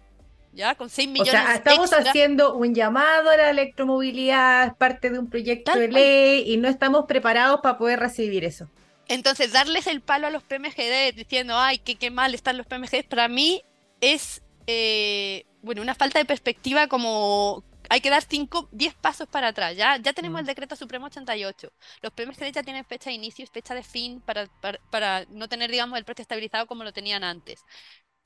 ¿Ya? 0.53 0.75
Con 0.75 0.91
6 0.91 1.09
millones. 1.09 1.33
O 1.33 1.37
sea, 1.37 1.55
estamos 1.55 1.93
haciendo 1.93 2.55
un 2.55 2.75
llamado 2.75 3.31
a 3.31 3.37
la 3.37 3.51
electromovilidad, 3.51 4.67
es 4.67 4.75
parte 4.75 5.09
de 5.11 5.19
un 5.19 5.31
proyecto 5.31 5.79
de 5.79 5.87
ley 5.89 6.45
y 6.53 6.57
no 6.57 6.69
estamos 6.69 7.05
preparados 7.07 7.61
para 7.61 7.79
poder 7.79 8.01
recibir 8.01 8.45
eso. 8.45 8.69
Entonces, 9.07 9.53
darles 9.53 9.87
el 9.87 10.01
palo 10.01 10.27
a 10.27 10.31
los 10.31 10.43
PMGD 10.43 11.15
diciendo, 11.15 11.57
ay, 11.57 11.79
qué, 11.79 11.95
qué 11.97 12.11
mal 12.11 12.35
están 12.35 12.57
los 12.57 12.67
PMGD, 12.67 13.05
para 13.09 13.29
mí 13.29 13.63
es, 14.01 14.43
eh, 14.67 15.45
bueno, 15.63 15.83
una 15.83 15.95
falta 15.95 16.19
de 16.19 16.25
perspectiva 16.25 16.89
como, 16.89 17.63
hay 17.91 18.01
que 18.01 18.09
dar 18.09 18.23
5, 18.23 18.69
10 18.71 18.95
pasos 18.95 19.29
para 19.29 19.49
atrás. 19.49 19.77
Ya, 19.77 19.97
ya 19.97 20.13
tenemos 20.13 20.39
mm. 20.39 20.41
el 20.41 20.47
decreto 20.47 20.77
supremo 20.77 21.07
88. 21.07 21.73
Los 22.03 22.13
PMGD 22.13 22.53
ya 22.53 22.63
tienen 22.63 22.85
fecha 22.85 23.11
de 23.11 23.17
inicio 23.17 23.43
y 23.43 23.49
fecha 23.49 23.75
de 23.75 23.83
fin 23.83 24.21
para, 24.21 24.47
para, 24.91 25.25
no 25.31 25.49
tener, 25.49 25.73
digamos, 25.73 25.99
el 25.99 26.05
precio 26.05 26.23
estabilizado 26.23 26.69
como 26.69 26.85
lo 26.85 26.93
tenían 26.93 27.25
antes. 27.25 27.65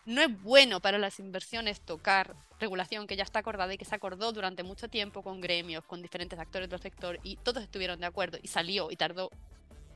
No 0.05 0.21
es 0.21 0.43
bueno 0.43 0.81
para 0.81 0.99
las 0.99 1.19
inversiones 1.19 1.81
tocar 1.81 2.37
regulación 2.61 3.07
que 3.07 3.17
ya 3.17 3.23
está 3.23 3.39
acordada 3.39 3.73
y 3.73 3.79
que 3.79 3.87
se 3.87 3.95
acordó 3.95 4.33
durante 4.33 4.63
mucho 4.63 4.89
tiempo 4.89 5.23
con 5.23 5.41
gremios, 5.41 5.83
con 5.87 6.03
diferentes 6.03 6.39
actores 6.39 6.69
del 6.69 6.81
sector 6.81 7.19
y 7.23 7.37
todos 7.37 7.63
estuvieron 7.63 7.99
de 8.01 8.07
acuerdo 8.07 8.37
y 8.43 8.49
salió 8.49 8.91
y 8.91 8.97
tardó 8.97 9.31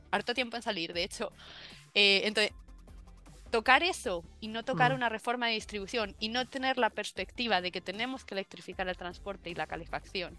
harto 0.09 0.33
tiempo 0.33 0.57
en 0.57 0.63
salir, 0.63 0.93
de 0.93 1.03
hecho. 1.03 1.31
Eh, 1.93 2.21
entonces, 2.25 2.53
tocar 3.49 3.83
eso 3.83 4.23
y 4.39 4.47
no 4.47 4.63
tocar 4.63 4.91
mm. 4.91 4.95
una 4.95 5.09
reforma 5.09 5.47
de 5.47 5.53
distribución 5.53 6.15
y 6.19 6.29
no 6.29 6.47
tener 6.47 6.77
la 6.77 6.89
perspectiva 6.89 7.61
de 7.61 7.71
que 7.71 7.81
tenemos 7.81 8.25
que 8.25 8.35
electrificar 8.35 8.87
el 8.87 8.97
transporte 8.97 9.49
y 9.49 9.55
la 9.55 9.67
calefacción 9.67 10.37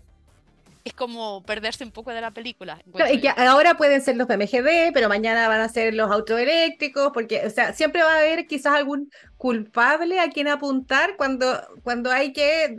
es 0.85 0.95
como 0.95 1.43
perderse 1.43 1.85
un 1.85 1.91
poco 1.91 2.11
de 2.11 2.21
la 2.21 2.31
película. 2.31 2.83
y 3.13 3.21
que 3.21 3.29
ahora 3.29 3.77
pueden 3.77 4.01
ser 4.01 4.17
los 4.17 4.27
PMGD, 4.27 4.93
pero 4.95 5.09
mañana 5.09 5.47
van 5.49 5.61
a 5.61 5.69
ser 5.69 5.95
los 5.95 6.11
autoeléctricos, 6.11 7.11
porque, 7.13 7.47
o 7.47 7.51
sea, 7.51 7.73
siempre 7.75 8.03
va 8.03 8.15
a 8.15 8.19
haber 8.19 8.47
quizás 8.47 8.75
algún 8.75 9.11
culpable 9.37 10.21
a 10.21 10.31
quien 10.31 10.49
apuntar 10.49 11.17
cuando, 11.17 11.61
cuando 11.83 12.11
hay 12.11 12.33
que 12.33 12.77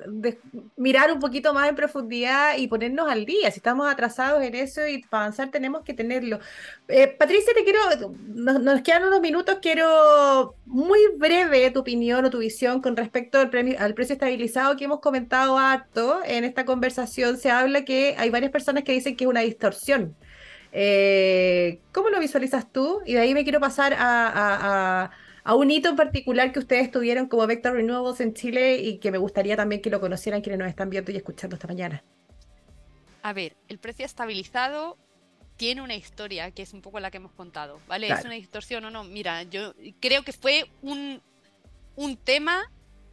mirar 0.78 1.12
un 1.12 1.20
poquito 1.20 1.54
más 1.54 1.70
en 1.70 1.76
profundidad 1.76 2.58
y 2.58 2.68
ponernos 2.68 3.10
al 3.10 3.26
día. 3.26 3.52
Si 3.52 3.58
estamos 3.58 3.92
atrasados 3.92 4.42
en 4.44 4.56
eso 4.56 4.88
y 4.88 5.04
para 5.04 5.26
avanzar 5.26 5.50
tenemos 5.50 5.84
que 5.84 5.94
tenerlo. 5.94 6.40
Eh, 6.92 7.08
Patricia, 7.08 7.54
te 7.54 7.64
quiero, 7.64 7.80
nos, 8.28 8.82
quedan 8.82 9.06
unos 9.06 9.22
minutos, 9.22 9.60
quiero 9.62 10.56
muy 10.66 11.00
breve 11.18 11.72
tu 11.72 11.80
opinión 11.80 12.26
o 12.26 12.30
tu 12.30 12.40
visión 12.40 12.82
con 12.82 12.96
respecto 12.96 13.40
al, 13.40 13.50
premio, 13.50 13.78
al 13.80 13.94
precio 13.94 14.14
estabilizado 14.14 14.76
que 14.76 14.84
hemos 14.84 15.00
comentado 15.00 15.58
harto 15.58 16.20
en 16.26 16.44
esta 16.44 16.66
conversación. 16.66 17.38
Se 17.38 17.50
habla 17.50 17.86
que 17.86 18.16
hay 18.18 18.30
varias 18.30 18.52
personas 18.52 18.84
que 18.84 18.92
dicen 18.92 19.16
que 19.16 19.24
es 19.24 19.30
una 19.30 19.42
distorsión. 19.42 20.16
Eh, 20.74 21.80
¿Cómo 21.92 22.10
lo 22.10 22.20
visualizas 22.20 22.72
tú? 22.72 23.02
Y 23.06 23.14
de 23.14 23.20
ahí 23.20 23.34
me 23.34 23.44
quiero 23.44 23.60
pasar 23.60 23.96
a 23.98 25.12
a 25.44 25.56
un 25.56 25.72
hito 25.72 25.90
en 25.90 25.96
particular 25.96 26.52
que 26.52 26.60
ustedes 26.60 26.92
tuvieron 26.92 27.28
como 27.28 27.48
Vector 27.48 27.74
Renewables 27.74 28.20
en 28.22 28.34
Chile 28.34 28.78
y 28.78 28.98
que 28.98 29.12
me 29.12 29.18
gustaría 29.18 29.56
también 29.56 29.82
que 29.82 29.90
lo 29.90 30.00
conocieran 30.00 30.42
quienes 30.42 30.60
nos 30.60 30.68
están 30.68 30.90
viendo 30.90 31.12
y 31.12 31.18
escuchando 31.18 31.56
esta 31.56 31.68
mañana. 31.68 32.04
A 33.24 33.34
ver, 33.34 33.56
el 33.68 33.78
precio 33.78 34.06
estabilizado 34.06 34.98
tiene 35.62 35.84
una 35.84 35.94
historia 35.94 36.50
que 36.50 36.64
es 36.64 36.74
un 36.74 36.82
poco 36.82 37.00
la 37.00 37.12
que 37.12 37.18
hemos 37.18 37.34
contado, 37.34 37.80
¿vale? 37.88 38.08
¿Es 38.08 38.26
una 38.26 38.34
distorsión 38.34 38.84
o 38.86 38.90
no? 38.90 39.04
Mira, 39.04 39.44
yo 39.44 39.76
creo 40.00 40.24
que 40.24 40.34
fue 40.34 40.68
un, 40.82 41.22
un 41.96 42.18
tema 42.18 42.64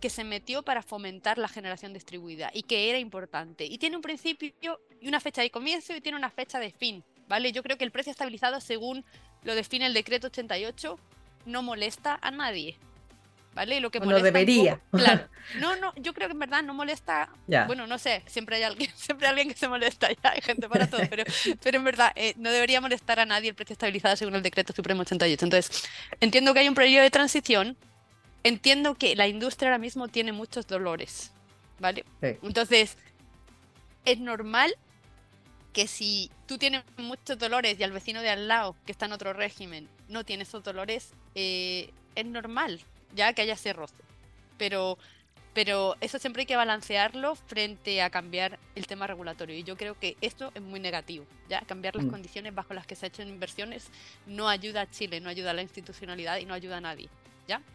que 0.00 0.08
se 0.08 0.24
metió 0.24 0.62
para 0.62 0.80
fomentar 0.80 1.36
la 1.36 1.48
generación 1.48 1.92
distribuida 1.92 2.50
y 2.54 2.62
que 2.62 2.88
era 2.88 2.98
importante. 2.98 3.66
Y 3.66 3.76
tiene 3.76 3.96
un 3.96 4.02
principio 4.02 4.80
y 4.98 5.08
una 5.08 5.20
fecha 5.20 5.42
de 5.42 5.50
comienzo 5.50 5.94
y 5.94 6.00
tiene 6.00 6.16
una 6.16 6.30
fecha 6.30 6.58
de 6.58 6.70
fin, 6.70 7.04
¿vale? 7.28 7.52
Yo 7.52 7.62
creo 7.62 7.76
que 7.76 7.84
el 7.84 7.90
precio 7.90 8.12
estabilizado, 8.12 8.62
según 8.62 9.04
lo 9.42 9.54
define 9.54 9.84
el 9.84 9.92
decreto 9.92 10.28
88, 10.28 10.98
no 11.44 11.62
molesta 11.62 12.18
a 12.22 12.30
nadie. 12.30 12.78
¿Vale? 13.58 13.80
Lo 13.80 13.90
que 13.90 13.98
no 13.98 14.20
debería. 14.20 14.80
claro. 14.92 15.26
No, 15.58 15.74
no, 15.76 15.92
yo 15.96 16.12
creo 16.12 16.28
que 16.28 16.32
en 16.32 16.38
verdad 16.38 16.62
no 16.62 16.74
molesta. 16.74 17.30
Bueno, 17.66 17.86
no 17.86 17.98
sé, 17.98 18.22
siempre 18.26 18.56
hay 18.56 18.62
alguien, 18.62 18.90
siempre 18.94 19.26
hay 19.26 19.30
alguien 19.30 19.48
que 19.48 19.56
se 19.56 19.66
molesta, 19.66 20.08
ya 20.12 20.30
hay 20.30 20.42
gente 20.42 20.68
para 20.68 20.88
todo, 20.88 21.00
pero, 21.10 21.24
pero 21.62 21.78
en 21.78 21.84
verdad 21.84 22.12
eh, 22.14 22.34
no 22.36 22.52
debería 22.52 22.80
molestar 22.80 23.18
a 23.18 23.24
nadie 23.24 23.48
el 23.48 23.56
precio 23.56 23.72
estabilizado 23.72 24.14
según 24.14 24.36
el 24.36 24.42
decreto 24.42 24.72
supremo 24.72 25.00
88. 25.00 25.44
Entonces, 25.44 25.88
entiendo 26.20 26.54
que 26.54 26.60
hay 26.60 26.68
un 26.68 26.74
periodo 26.76 27.02
de 27.02 27.10
transición, 27.10 27.76
entiendo 28.44 28.94
que 28.94 29.16
la 29.16 29.26
industria 29.26 29.70
ahora 29.70 29.78
mismo 29.78 30.06
tiene 30.06 30.30
muchos 30.30 30.68
dolores, 30.68 31.32
¿vale? 31.80 32.04
Entonces, 32.20 32.96
es 34.04 34.20
normal 34.20 34.76
que 35.72 35.88
si 35.88 36.30
tú 36.46 36.58
tienes 36.58 36.84
muchos 36.98 37.38
dolores 37.38 37.80
y 37.80 37.82
al 37.82 37.90
vecino 37.90 38.22
de 38.22 38.30
al 38.30 38.46
lado, 38.46 38.76
que 38.86 38.92
está 38.92 39.06
en 39.06 39.12
otro 39.12 39.32
régimen, 39.32 39.88
no 40.08 40.24
tiene 40.24 40.44
esos 40.44 40.62
dolores, 40.62 41.10
eh, 41.34 41.90
es 42.14 42.26
normal 42.26 42.80
ya 43.14 43.32
que 43.32 43.42
haya 43.42 43.54
ese 43.54 43.72
roce. 43.72 43.94
Pero, 44.58 44.98
pero 45.54 45.96
eso 46.00 46.18
siempre 46.18 46.42
hay 46.42 46.46
que 46.46 46.56
balancearlo 46.56 47.34
frente 47.34 48.02
a 48.02 48.10
cambiar 48.10 48.58
el 48.74 48.86
tema 48.86 49.06
regulatorio. 49.06 49.56
Y 49.56 49.62
yo 49.62 49.76
creo 49.76 49.98
que 49.98 50.16
esto 50.20 50.50
es 50.54 50.62
muy 50.62 50.80
negativo. 50.80 51.24
Ya 51.48 51.60
cambiar 51.62 51.96
las 51.96 52.06
mm. 52.06 52.10
condiciones 52.10 52.54
bajo 52.54 52.74
las 52.74 52.86
que 52.86 52.94
se 52.94 53.06
ha 53.06 53.08
hecho 53.08 53.22
inversiones 53.22 53.88
no 54.26 54.48
ayuda 54.48 54.82
a 54.82 54.90
Chile, 54.90 55.20
no 55.20 55.30
ayuda 55.30 55.50
a 55.50 55.54
la 55.54 55.62
institucionalidad 55.62 56.38
y 56.38 56.46
no 56.46 56.54
ayuda 56.54 56.78
a 56.78 56.80
nadie. 56.80 57.08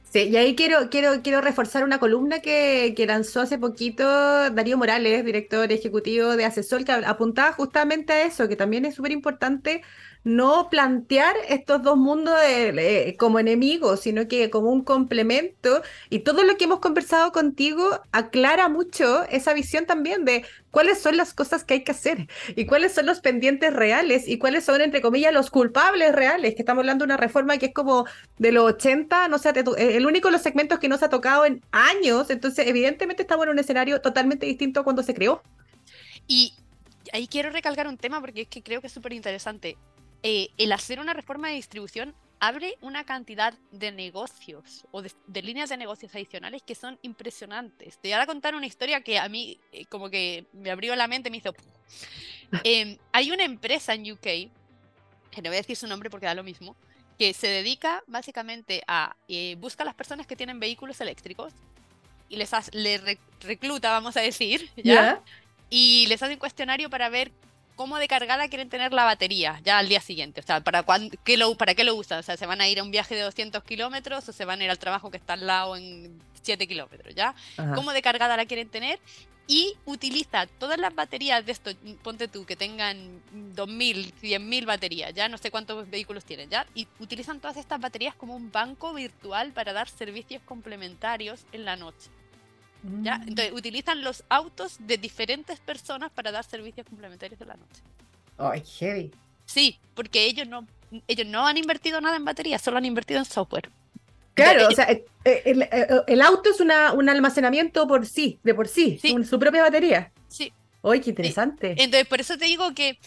Sí, 0.04 0.30
y 0.30 0.38
ahí 0.38 0.56
quiero, 0.56 0.90
quiero, 0.92 1.24
quiero 1.24 1.42
reforzar 1.42 1.84
una 1.84 2.00
columna 2.00 2.40
que, 2.40 2.94
que 2.96 3.08
lanzó 3.08 3.42
hace 3.42 3.58
poquito 3.58 4.04
Darío 4.52 4.78
Morales, 4.78 5.26
director 5.26 5.72
ejecutivo 5.72 6.36
de 6.36 6.46
Asesor, 6.46 6.86
que 6.86 6.92
apuntaba 6.92 7.54
justamente 7.54 8.14
a 8.14 8.26
eso, 8.26 8.48
que 8.48 8.56
también 8.56 8.86
es 8.86 8.94
súper 8.94 9.12
importante 9.12 9.82
no 10.24 10.70
plantear 10.70 11.36
estos 11.50 11.84
dos 11.84 11.98
mundos 11.98 12.36
como 13.18 13.40
enemigos, 13.40 14.02
sino 14.02 14.28
que 14.28 14.50
como 14.50 14.70
un 14.70 14.84
complemento. 14.84 15.82
Y 16.10 16.20
todo 16.20 16.44
lo 16.44 16.58
que 16.58 16.66
hemos 16.66 16.80
conversado 16.80 17.32
contigo 17.32 18.02
aclara 18.12 18.70
mucho 18.70 19.24
esa 19.26 19.54
visión 19.54 19.86
también 19.86 20.26
de 20.26 20.46
cuáles 20.72 21.02
son 21.02 21.18
las 21.18 21.34
cosas 21.34 21.64
que 21.64 21.76
hay 21.76 21.84
que 21.84 21.92
hacer 21.92 22.28
y 22.56 22.66
cuáles 22.66 22.94
son 22.94 23.06
los 23.06 23.20
pendientes 23.20 23.74
reales 23.74 24.28
y 24.28 24.38
cuáles 24.38 24.64
son, 24.66 24.82
entre 24.82 25.02
comillas, 25.02 25.34
los 25.34 25.52
culpables 25.52 26.14
reales, 26.14 26.56
que 26.56 26.62
estamos 26.62 26.82
hablando 26.82 27.04
de 27.04 27.08
una 27.08 27.18
reforma 27.18 27.58
que 27.58 27.68
es 27.68 27.74
como 27.74 28.06
de 28.38 28.52
los 28.52 28.64
80, 28.64 29.28
no 29.28 29.38
sé, 29.38 29.54
el 29.78 30.06
único 30.06 30.30
de 30.30 30.34
los 30.34 30.42
segmentos 30.42 30.80
que 30.80 30.88
no 30.88 30.98
se 30.98 31.06
ha 31.06 31.10
tocado 31.10 31.46
en 31.46 31.62
años, 31.72 32.30
entonces 32.30 32.66
evidentemente 32.68 33.24
estamos 33.24 33.46
en 33.46 33.52
un 33.52 33.60
escenario 33.60 34.02
totalmente 34.02 34.46
distinto 34.46 34.80
a 34.80 34.84
cuando 34.84 35.04
se 35.04 35.14
creó. 35.14 35.44
Y 36.28 36.54
ahí 37.12 37.28
quiero 37.28 37.50
recalcar 37.52 37.88
un 37.88 37.98
tema 37.98 38.22
porque 38.22 38.42
es 38.42 38.48
que 38.48 38.64
creo 38.64 38.82
que 38.82 38.88
es 38.88 38.94
súper 38.94 39.14
interesante. 39.14 39.78
Eh, 40.24 40.50
el 40.58 40.72
hacer 40.72 41.00
una 41.00 41.14
reforma 41.14 41.50
de 41.50 41.56
distribución 41.56 42.16
abre 42.40 42.78
una 42.82 43.06
cantidad 43.06 43.54
de 43.72 43.92
negocios 43.92 44.86
o 44.92 45.02
de, 45.02 45.42
líneas 45.42 45.70
de 45.70 45.78
negocios 45.78 46.14
adicionales 46.16 46.62
que 46.62 46.76
son 46.76 47.00
impresionantes. 47.02 47.98
Te 48.00 48.10
voy 48.10 48.20
a 48.20 48.26
contar 48.26 48.56
una 48.56 48.66
historia 48.66 49.02
que 49.02 49.18
a 49.20 49.30
mí 49.30 49.60
eh, 49.72 49.86
como 49.86 50.10
que 50.10 50.46
me 50.54 50.72
abrió 50.72 50.96
la 50.96 51.08
mente, 51.08 51.30
me 51.30 51.38
hizo... 51.38 51.54
Em, 52.64 52.98
hay 53.12 53.32
una 53.32 53.44
empresa 53.44 53.94
en 53.94 54.12
UK, 54.12 54.22
que 54.22 54.52
no 55.42 55.50
voy 55.50 55.56
a 55.56 55.62
decir 55.62 55.76
su 55.76 55.88
nombre 55.88 56.10
porque 56.10 56.26
da 56.26 56.36
lo 56.36 56.44
mismo, 56.44 56.76
que 57.18 57.34
se 57.34 57.48
dedica 57.48 58.04
básicamente 58.08 58.84
a 58.88 59.16
eh, 59.28 59.56
buscar 59.60 59.86
a 59.86 59.90
las 59.90 59.96
personas 59.96 60.28
que 60.28 60.36
tienen 60.36 60.60
vehículos 60.60 61.00
eléctricos 61.02 61.54
y 62.30 62.36
les, 62.36 62.52
recluta, 63.42 63.92
vamos 63.92 64.18
a 64.18 64.22
decir, 64.22 64.70
¿ya? 64.78 65.22
Y 65.70 66.08
les 66.08 66.22
hace 66.22 66.34
un 66.34 66.40
cuestionario 66.40 66.90
para 66.90 67.10
ver 67.10 67.32
cómo 67.76 67.98
de 67.98 68.08
cargada 68.08 68.48
quieren 68.48 68.70
tener 68.70 68.94
la 68.94 69.04
batería 69.04 69.60
ya 69.64 69.78
al 69.78 69.88
día 69.88 70.02
siguiente. 70.02 70.42
O 70.42 70.44
sea, 70.44 70.62
¿para, 70.62 70.86
qué 71.24 71.38
lo, 71.38 71.56
¿para 71.56 71.76
qué 71.76 71.84
lo 71.84 71.96
usan? 71.96 72.20
O 72.20 72.24
sea, 72.24 72.38
¿se 72.38 72.46
van 72.46 72.62
a 72.62 72.68
ir 72.68 72.80
a 72.80 72.84
un 72.84 72.92
viaje 72.92 73.16
de 73.16 73.22
200 73.22 73.64
kilómetros 73.64 74.28
o 74.28 74.34
se 74.34 74.46
van 74.46 74.62
a 74.62 74.64
ir 74.64 74.70
al 74.70 74.80
trabajo 74.80 75.12
que 75.12 75.18
está 75.18 75.34
al 75.34 75.48
lado 75.48 75.76
en 75.76 76.22
7 76.42 76.68
kilómetros? 76.68 77.14
¿Ya? 77.16 77.36
¿Cómo 77.76 77.94
de 77.94 78.02
cargada 78.02 78.38
la 78.38 78.46
quieren 78.46 78.70
tener? 78.70 79.00
Y 79.46 79.76
utiliza 79.86 80.48
todas 80.48 80.80
las 80.80 80.96
baterías 80.96 81.46
de 81.46 81.52
esto, 81.52 81.72
ponte 82.02 82.30
tú, 82.30 82.46
que 82.46 82.56
tengan 82.56 83.22
2.000, 83.56 84.14
100.000 84.22 84.66
baterías, 84.66 85.14
ya 85.14 85.28
no 85.28 85.38
sé 85.38 85.52
cuántos 85.52 85.90
vehículos 85.90 86.24
tienen, 86.24 86.50
ya, 86.50 86.66
y 86.74 86.88
utilizan 87.00 87.42
todas 87.42 87.58
estas 87.58 87.82
baterías 87.82 88.16
como 88.16 88.38
un 88.38 88.54
banco 88.54 88.94
virtual 88.94 89.52
para 89.52 89.74
dar 89.74 89.90
servicios 89.90 90.42
complementarios 90.46 91.46
en 91.52 91.66
la 91.66 91.76
noche. 91.76 92.10
¿Ya? 93.02 93.18
Mm. 93.20 93.28
Entonces, 93.30 93.54
utilizan 93.54 94.04
los 94.04 94.24
autos 94.30 94.78
de 94.80 94.98
diferentes 94.98 95.60
personas 95.60 96.12
para 96.12 96.32
dar 96.32 96.44
servicios 96.44 96.88
complementarios 96.88 97.40
de 97.40 97.46
la 97.46 97.56
noche. 97.56 97.82
Ay, 98.38 98.64
heavy. 98.80 99.12
Sí, 99.46 99.80
porque 99.94 100.26
ellos 100.26 100.48
no, 100.48 100.66
ellos 101.08 101.28
no 101.28 101.48
han 101.48 101.58
invertido 101.58 102.02
nada 102.02 102.16
en 102.16 102.26
baterías, 102.26 102.62
solo 102.62 102.78
han 102.78 102.86
invertido 102.86 103.20
en 103.20 103.26
software. 103.26 103.70
Claro, 104.34 104.68
o 104.68 104.72
sea, 104.72 104.90
eh, 104.90 105.06
eh, 105.26 106.02
el, 106.08 106.22
auto 106.22 106.50
es 106.50 106.60
una, 106.60 106.94
un 106.94 107.08
almacenamiento 107.08 107.88
por 107.88 108.06
sí, 108.06 108.40
de 108.44 108.56
por 108.56 108.68
sí, 108.68 109.00
su 109.24 109.40
propia 109.40 109.62
batería. 109.62 110.12
Sí. 110.28 110.52
¡Ay, 110.82 111.02
qué 111.02 111.12
interesante! 111.12 111.76
Entonces, 111.78 112.08
por 112.08 112.20
eso 112.20 112.38
te 112.38 112.46
digo 112.46 112.74
que 112.74 112.98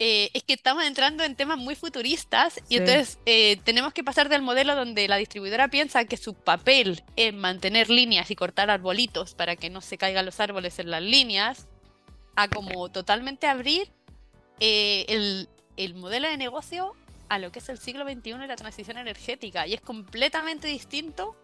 eh, 0.00 0.30
es 0.32 0.44
que 0.44 0.54
estamos 0.54 0.84
entrando 0.84 1.24
en 1.24 1.34
temas 1.34 1.58
muy 1.58 1.74
futuristas 1.74 2.60
y 2.68 2.76
entonces 2.76 3.18
eh, 3.26 3.56
tenemos 3.64 3.92
que 3.92 4.04
pasar 4.04 4.28
del 4.28 4.42
modelo 4.42 4.76
donde 4.76 5.08
la 5.08 5.16
distribuidora 5.16 5.66
piensa 5.68 6.04
que 6.04 6.16
su 6.16 6.34
papel 6.34 7.02
es 7.16 7.34
mantener 7.34 7.90
líneas 7.90 8.30
y 8.30 8.36
cortar 8.36 8.70
arbolitos 8.70 9.34
para 9.34 9.56
que 9.56 9.70
no 9.70 9.80
se 9.80 9.98
caigan 9.98 10.24
los 10.24 10.38
árboles 10.38 10.78
en 10.78 10.92
las 10.92 11.02
líneas, 11.02 11.66
a 12.36 12.46
como 12.46 12.88
totalmente 12.90 13.48
abrir 13.48 13.90
eh, 14.60 15.04
el, 15.08 15.48
el, 15.76 15.96
modelo 15.96 16.28
de 16.28 16.36
negocio 16.36 16.94
a 17.28 17.40
lo 17.40 17.50
que 17.50 17.58
es 17.58 17.68
el 17.68 17.78
siglo 17.78 18.04
XXI 18.04 18.30
y 18.30 18.46
la 18.46 18.54
transición 18.54 18.98
energética. 18.98 19.66
Y 19.66 19.74
es 19.74 19.80
completamente 19.80 20.68
distinto 20.68 21.34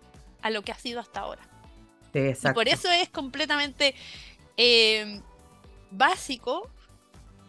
a 0.43 0.51
lo 0.51 0.62
que 0.62 0.71
ha 0.71 0.79
sido 0.79 1.01
hasta 1.01 1.21
ahora. 1.21 1.43
y 2.14 2.53
por 2.53 2.69
eso 2.69 2.88
es 2.88 3.09
completamente 3.09 3.97
básico 5.90 6.71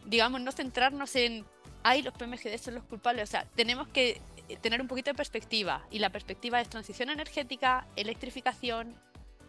digamos, 0.05 0.41
no 0.41 0.51
centrarnos 0.51 1.15
en, 1.15 1.45
ay, 1.83 2.01
los 2.01 2.13
PMGD 2.13 2.57
son 2.57 2.75
los 2.75 2.83
culpables. 2.83 3.29
O 3.29 3.31
sea, 3.31 3.45
tenemos 3.55 3.87
que 3.89 4.21
eh, 4.47 4.57
tener 4.57 4.81
un 4.81 4.87
poquito 4.87 5.11
de 5.11 5.15
perspectiva. 5.15 5.85
Y 5.91 5.99
la 5.99 6.09
perspectiva 6.09 6.61
es 6.61 6.69
transición 6.69 7.09
energética, 7.09 7.87
electrificación 7.95 8.95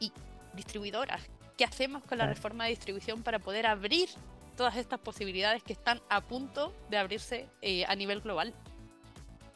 y 0.01 0.12
distribuidoras. 0.55 1.23
¿Qué 1.57 1.64
hacemos 1.64 2.03
con 2.05 2.19
la 2.19 2.27
reforma 2.27 2.64
de 2.64 2.71
distribución 2.71 3.23
para 3.23 3.38
poder 3.38 3.66
abrir 3.66 4.09
todas 4.57 4.77
estas 4.77 4.99
posibilidades 5.01 5.62
que 5.62 5.73
están 5.73 6.01
a 6.09 6.23
punto 6.23 6.75
de 6.90 6.99
abrirse 6.99 7.49
eh, 7.62 7.85
a 7.87 7.95
nivel 7.95 8.21
global? 8.21 8.55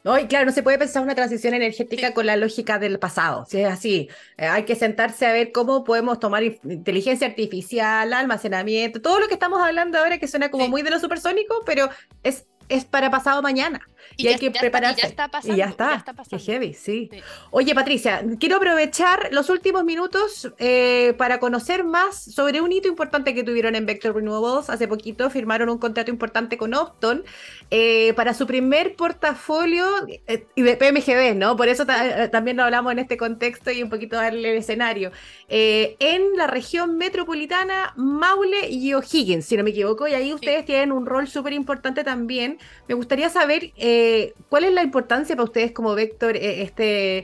¿No? 0.03 0.17
Y 0.17 0.27
claro, 0.27 0.45
no 0.45 0.51
se 0.51 0.63
puede 0.63 0.77
pensar 0.77 1.03
una 1.03 1.15
transición 1.15 1.53
energética 1.53 2.13
con 2.13 2.25
la 2.25 2.35
lógica 2.35 2.79
del 2.79 2.99
pasado. 2.99 3.45
Si 3.47 3.59
es 3.59 3.67
así, 3.67 4.09
eh, 4.37 4.47
hay 4.47 4.63
que 4.63 4.75
sentarse 4.75 5.25
a 5.25 5.33
ver 5.33 5.51
cómo 5.51 5.83
podemos 5.83 6.19
tomar 6.19 6.43
inteligencia 6.43 7.27
artificial, 7.27 8.13
almacenamiento, 8.13 9.01
todo 9.01 9.19
lo 9.19 9.27
que 9.27 9.33
estamos 9.33 9.61
hablando 9.61 9.97
ahora 9.97 10.17
que 10.17 10.27
suena 10.27 10.51
como 10.51 10.67
muy 10.67 10.81
de 10.81 10.91
lo 10.91 10.99
supersónico, 10.99 11.63
pero 11.65 11.89
es 12.23 12.47
es 12.69 12.85
para 12.85 13.09
pasado 13.11 13.41
mañana. 13.41 13.81
Y, 14.17 14.27
hay 14.27 14.37
que 14.37 14.51
prepararse. 14.51 14.99
Y 14.99 15.03
ya 15.03 15.07
está 15.07 15.27
pasando. 15.29 15.55
Y 15.55 15.57
ya 15.57 15.65
está. 15.65 16.05
Qué 16.29 16.39
heavy, 16.39 16.73
sí. 16.73 17.09
Oye, 17.51 17.73
Patricia, 17.73 18.23
quiero 18.39 18.57
aprovechar 18.57 19.29
los 19.31 19.49
últimos 19.49 19.83
minutos 19.83 20.51
eh, 20.57 21.13
para 21.17 21.39
conocer 21.39 21.83
más 21.83 22.15
sobre 22.15 22.61
un 22.61 22.71
hito 22.71 22.87
importante 22.87 23.33
que 23.33 23.43
tuvieron 23.43 23.75
en 23.75 23.85
Vector 23.85 24.15
Renewables. 24.15 24.69
Hace 24.69 24.87
poquito 24.87 25.29
firmaron 25.29 25.69
un 25.69 25.77
contrato 25.77 26.11
importante 26.11 26.57
con 26.57 26.73
Opton 26.73 27.23
eh, 27.69 28.13
para 28.15 28.33
su 28.33 28.45
primer 28.47 28.95
portafolio 28.95 29.85
eh, 30.27 30.45
de 30.55 30.75
PMGB, 30.75 31.35
¿no? 31.35 31.55
Por 31.55 31.67
eso 31.67 31.85
también 32.31 32.57
lo 32.57 32.63
hablamos 32.63 32.91
en 32.91 32.99
este 32.99 33.17
contexto 33.17 33.71
y 33.71 33.81
un 33.81 33.89
poquito 33.89 34.17
darle 34.17 34.51
el 34.51 34.57
escenario. 34.57 35.11
en 35.47 36.35
la 36.35 36.47
región 36.47 36.97
metropolitana, 36.97 37.93
Maule 37.95 38.69
y 38.69 38.93
O'Higgins, 38.93 39.45
si 39.45 39.57
no 39.57 39.63
me 39.63 39.71
equivoco, 39.71 40.07
y 40.07 40.13
ahí 40.13 40.33
ustedes 40.33 40.65
tienen 40.65 40.91
un 40.91 41.05
rol 41.05 41.27
súper 41.27 41.53
importante 41.53 42.03
también 42.03 42.59
me 42.87 42.95
gustaría 42.95 43.29
saber 43.29 43.71
eh, 43.77 44.33
cuál 44.49 44.65
es 44.65 44.73
la 44.73 44.83
importancia 44.83 45.35
para 45.35 45.45
ustedes 45.45 45.71
como 45.71 45.95
Vector, 45.95 46.35
eh, 46.35 46.61
este, 46.61 47.19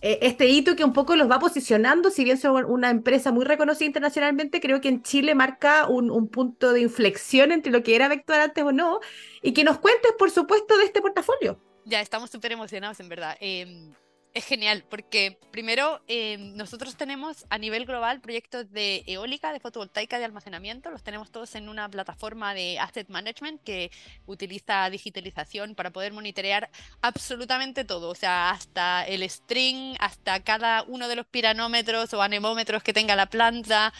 eh, 0.00 0.18
este 0.20 0.48
hito 0.48 0.74
que 0.74 0.84
un 0.84 0.92
poco 0.92 1.14
los 1.14 1.30
va 1.30 1.38
posicionando, 1.38 2.10
si 2.10 2.24
bien 2.24 2.36
son 2.36 2.64
una 2.64 2.90
empresa 2.90 3.30
muy 3.30 3.44
reconocida 3.44 3.86
internacionalmente, 3.86 4.60
creo 4.60 4.80
que 4.80 4.88
en 4.88 5.02
Chile 5.02 5.34
marca 5.34 5.86
un, 5.86 6.28
punto 6.28 6.72
de 6.72 6.80
inflexión 6.80 7.52
entre 7.52 7.70
lo 7.70 7.82
que 7.82 7.94
era 7.94 8.08
Vector 8.08 8.40
antes 8.40 8.64
o 8.64 8.72
no, 8.72 9.00
y 9.42 9.52
que 9.52 9.62
nos 9.62 9.78
cuentes, 9.78 10.12
por 10.18 10.30
supuesto, 10.30 10.76
de 10.76 10.84
este 10.84 11.00
portafolio. 11.00 11.58
Ya, 11.84 12.00
estamos 12.00 12.30
súper 12.30 12.52
emocionados, 12.52 12.98
en 13.00 13.08
verdad. 13.08 13.36
Em, 13.40 13.92
es 14.34 14.44
genial 14.44 14.84
porque 14.88 15.38
primero 15.50 16.00
eh, 16.08 16.36
nosotros 16.38 16.96
tenemos 16.96 17.44
a 17.50 17.58
nivel 17.58 17.84
global 17.84 18.20
proyectos 18.20 18.70
de 18.72 19.04
eólica, 19.06 19.52
de 19.52 19.60
fotovoltaica, 19.60 20.18
de 20.18 20.24
almacenamiento, 20.24 20.90
los 20.90 21.02
tenemos 21.02 21.30
todos 21.30 21.54
en 21.54 21.68
una 21.68 21.88
plataforma 21.88 22.54
de 22.54 22.78
asset 22.78 23.08
management 23.08 23.62
que 23.62 23.90
utiliza 24.26 24.88
digitalización 24.90 25.74
para 25.74 25.90
poder 25.90 26.12
monitorear 26.12 26.70
absolutamente 27.02 27.84
todo, 27.84 28.08
o 28.10 28.14
sea, 28.14 28.50
hasta 28.50 29.06
el 29.06 29.28
string, 29.28 29.96
hasta 29.98 30.42
cada 30.42 30.82
uno 30.84 31.08
de 31.08 31.16
los 31.16 31.26
piranómetros 31.26 32.12
o 32.14 32.22
anemómetros 32.22 32.82
que 32.82 32.92
tenga 32.92 33.16
la 33.16 33.26
planta, 33.26 33.92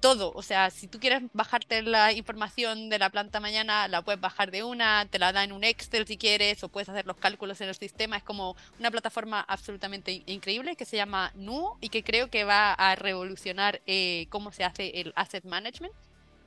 todo. 0.00 0.32
O 0.34 0.42
sea, 0.42 0.70
si 0.70 0.88
tú 0.88 0.98
quieres 0.98 1.22
bajarte 1.32 1.82
la 1.82 2.12
información 2.12 2.88
de 2.88 2.98
la 2.98 3.10
planta 3.10 3.40
mañana, 3.40 3.86
la 3.88 4.02
puedes 4.02 4.20
bajar 4.20 4.50
de 4.50 4.62
una, 4.64 5.06
te 5.06 5.18
la 5.18 5.32
da 5.32 5.44
en 5.44 5.52
un 5.52 5.64
Excel 5.64 6.06
si 6.06 6.16
quieres, 6.16 6.62
o 6.64 6.68
puedes 6.68 6.88
hacer 6.88 7.06
los 7.06 7.16
cálculos 7.16 7.60
en 7.60 7.68
el 7.68 7.74
sistema. 7.74 8.16
Es 8.16 8.22
como 8.22 8.56
una 8.78 8.90
plataforma 8.90 9.40
absolutamente 9.40 10.22
increíble 10.26 10.76
que 10.76 10.84
se 10.84 10.96
llama 10.96 11.32
NUO 11.34 11.78
y 11.80 11.90
que 11.90 12.02
creo 12.02 12.28
que 12.28 12.44
va 12.44 12.72
a 12.72 12.96
revolucionar 12.96 13.80
eh, 13.86 14.26
cómo 14.30 14.52
se 14.52 14.64
hace 14.64 15.00
el 15.00 15.12
asset 15.16 15.44
management. 15.44 15.92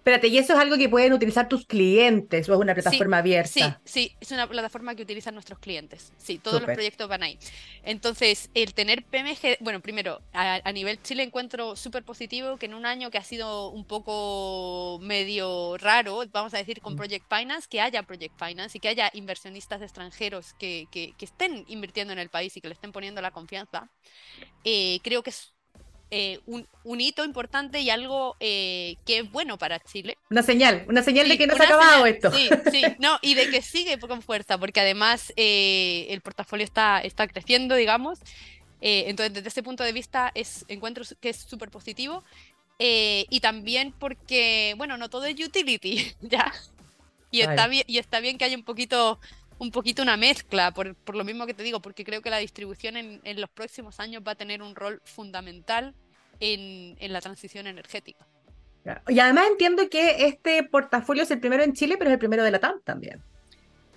Espérate, 0.03 0.27
¿y 0.27 0.37
eso 0.37 0.51
es 0.51 0.59
algo 0.59 0.75
que 0.75 0.89
pueden 0.89 1.13
utilizar 1.13 1.47
tus 1.47 1.65
clientes 1.65 2.49
o 2.49 2.53
es 2.53 2.59
una 2.59 2.73
plataforma 2.73 3.19
abierta? 3.19 3.79
Sí, 3.85 4.09
sí, 4.09 4.15
es 4.19 4.31
una 4.31 4.49
plataforma 4.49 4.95
que 4.95 5.03
utilizan 5.03 5.33
nuestros 5.33 5.59
clientes. 5.59 6.11
Sí, 6.17 6.39
todos 6.39 6.61
los 6.61 6.71
proyectos 6.71 7.07
van 7.07 7.23
ahí. 7.23 7.39
Entonces, 7.83 8.49
el 8.53 8.73
tener 8.73 9.05
PMG, 9.05 9.59
bueno, 9.61 9.79
primero, 9.79 10.21
a, 10.33 10.69
nivel 10.73 11.01
Chile 11.01 11.23
encuentro 11.23 11.77
súper 11.77 12.03
positivo 12.03 12.57
que 12.57 12.65
en 12.65 12.73
un 12.73 12.85
año 12.85 13.11
que 13.11 13.17
ha 13.17 13.23
sido 13.23 13.69
un 13.69 13.85
poco 13.85 14.99
medio 15.01 15.77
raro, 15.77 16.21
vamos 16.33 16.53
a 16.53 16.57
decir, 16.57 16.81
con 16.81 16.95
mm. 16.95 16.97
Project 16.97 17.25
Finance, 17.33 17.67
que 17.69 17.79
haya 17.79 18.03
Project 18.03 18.37
Finance 18.37 18.77
y 18.77 18.81
que 18.81 18.89
haya 18.89 19.09
inversionistas 19.13 19.81
extranjeros 19.81 20.53
que, 20.55 20.85
que, 20.91 21.13
estén 21.21 21.63
invirtiendo 21.69 22.11
en 22.11 22.19
el 22.19 22.27
país 22.27 22.57
y 22.57 22.59
que 22.59 22.67
le 22.67 22.73
estén 22.73 22.91
poniendo 22.91 23.21
la 23.21 23.31
confianza. 23.31 23.89
Eh, 24.65 24.99
creo 25.01 25.23
que 25.23 25.29
es 25.29 25.52
eh, 26.11 26.39
un, 26.45 27.01
hito 27.01 27.25
importante 27.25 27.79
y 27.79 27.89
algo 27.89 28.35
eh, 28.39 28.97
que 29.05 29.19
es 29.19 29.31
bueno 29.31 29.57
para 29.57 29.79
Chile. 29.79 30.17
Una 30.29 30.43
señal, 30.43 30.85
una 30.87 31.01
señal 31.01 31.27
de 31.27 31.37
que 31.37 31.47
no 31.47 31.55
se 31.55 31.63
ha 31.63 31.65
acabado 31.65 32.05
esto. 32.05 32.31
Sí, 32.31 32.49
sí, 32.71 32.83
no, 32.99 33.17
y 33.21 33.33
de 33.33 33.49
que 33.49 33.61
sigue 33.61 33.97
con 33.99 34.21
fuerza, 34.21 34.57
porque 34.57 34.79
además 34.79 35.33
eh, 35.35 36.05
el 36.09 36.21
portafolio 36.21 36.63
está, 36.63 36.99
está 36.99 37.27
creciendo, 37.27 37.75
digamos. 37.75 38.19
entonces, 38.81 39.33
desde 39.33 39.47
ese 39.47 39.63
punto 39.63 39.83
de 39.83 39.91
vista, 39.91 40.31
es, 40.35 40.65
encuentro 40.67 41.03
que 41.19 41.29
es 41.29 41.37
súper 41.37 41.71
positivo. 41.71 42.23
y 42.77 43.39
también 43.39 43.93
porque, 43.97 44.75
bueno, 44.77 44.97
no 44.97 45.09
todo 45.09 45.25
es 45.25 45.39
utility, 45.39 46.13
¿ya? 46.21 46.53
Y 47.31 47.41
está, 47.41 47.67
bien, 47.67 47.85
y 47.87 47.97
está 47.97 48.19
bien 48.19 48.37
que 48.37 48.45
haya 48.45 48.55
un 48.55 48.63
poquito 48.63 49.19
un 49.59 49.71
poquito 49.71 50.01
una 50.01 50.17
mezcla, 50.17 50.71
por, 50.71 50.95
por, 50.95 51.15
lo 51.15 51.23
mismo 51.23 51.45
que 51.45 51.53
te 51.53 51.63
digo, 51.63 51.81
porque 51.81 52.03
creo 52.03 52.21
que 52.21 52.29
la 52.29 52.37
distribución 52.37 52.97
en, 52.97 53.21
en, 53.23 53.41
los 53.41 53.49
próximos 53.49 53.99
años 53.99 54.23
va 54.25 54.33
a 54.33 54.35
tener 54.35 54.61
un 54.61 54.75
rol 54.75 55.01
fundamental 55.05 55.93
en, 56.39 56.95
en 56.99 57.13
la 57.13 57.21
transición 57.21 57.67
energética. 57.67 58.25
Y 59.07 59.19
además 59.19 59.45
entiendo 59.49 59.89
que 59.89 60.25
este 60.25 60.63
portafolio 60.63 61.23
es 61.23 61.31
el 61.31 61.39
primero 61.39 61.63
en 61.63 61.73
Chile, 61.73 61.95
pero 61.97 62.09
es 62.09 62.13
el 62.13 62.19
primero 62.19 62.43
de 62.43 62.51
la 62.51 62.59
TAM 62.59 62.81
también. 62.83 63.21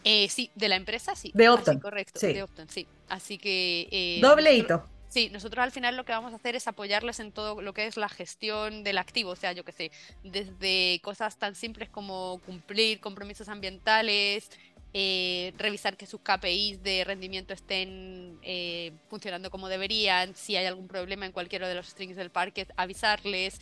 Eh, 0.04 0.28
sí, 0.28 0.50
de 0.54 0.68
la 0.68 0.76
empresa 0.76 1.16
sí. 1.16 1.32
De 1.34 1.48
Opton. 1.48 1.80
correcto, 1.80 2.20
de 2.20 2.42
Opton, 2.42 2.68
sí. 2.68 2.86
Así 3.08 3.38
que... 3.38 3.88
Eh, 3.90 4.20
Doble 4.22 4.54
hito. 4.54 4.84
Sí, 5.08 5.30
nosotros 5.30 5.62
al 5.62 5.72
final 5.72 5.96
lo 5.96 6.04
que 6.04 6.12
vamos 6.12 6.32
a 6.32 6.36
hacer 6.36 6.54
es 6.56 6.68
apoyarles 6.68 7.18
en 7.20 7.32
todo 7.32 7.60
lo 7.60 7.72
que 7.72 7.86
es 7.86 7.96
la 7.96 8.08
gestión 8.08 8.84
del 8.84 8.98
activo, 8.98 9.30
o 9.30 9.36
sea, 9.36 9.52
yo 9.52 9.64
que 9.64 9.72
sé, 9.72 9.90
desde 10.22 11.00
cosas 11.02 11.38
tan 11.38 11.54
simples 11.54 11.88
como 11.88 12.40
cumplir 12.44 13.00
compromisos 13.00 13.48
ambientales, 13.48 14.50
eh, 14.94 15.52
revisar 15.58 15.96
que 15.96 16.06
sus 16.06 16.20
KPIs 16.20 16.82
de 16.82 17.04
rendimiento 17.04 17.52
estén 17.52 18.38
eh, 18.42 18.92
funcionando 19.08 19.50
como 19.50 19.68
deberían, 19.68 20.34
si 20.34 20.56
hay 20.56 20.66
algún 20.66 20.88
problema 20.88 21.26
en 21.26 21.32
cualquiera 21.32 21.68
de 21.68 21.74
los 21.74 21.88
strings 21.88 22.16
del 22.16 22.30
parque, 22.30 22.66
avisarles, 22.76 23.60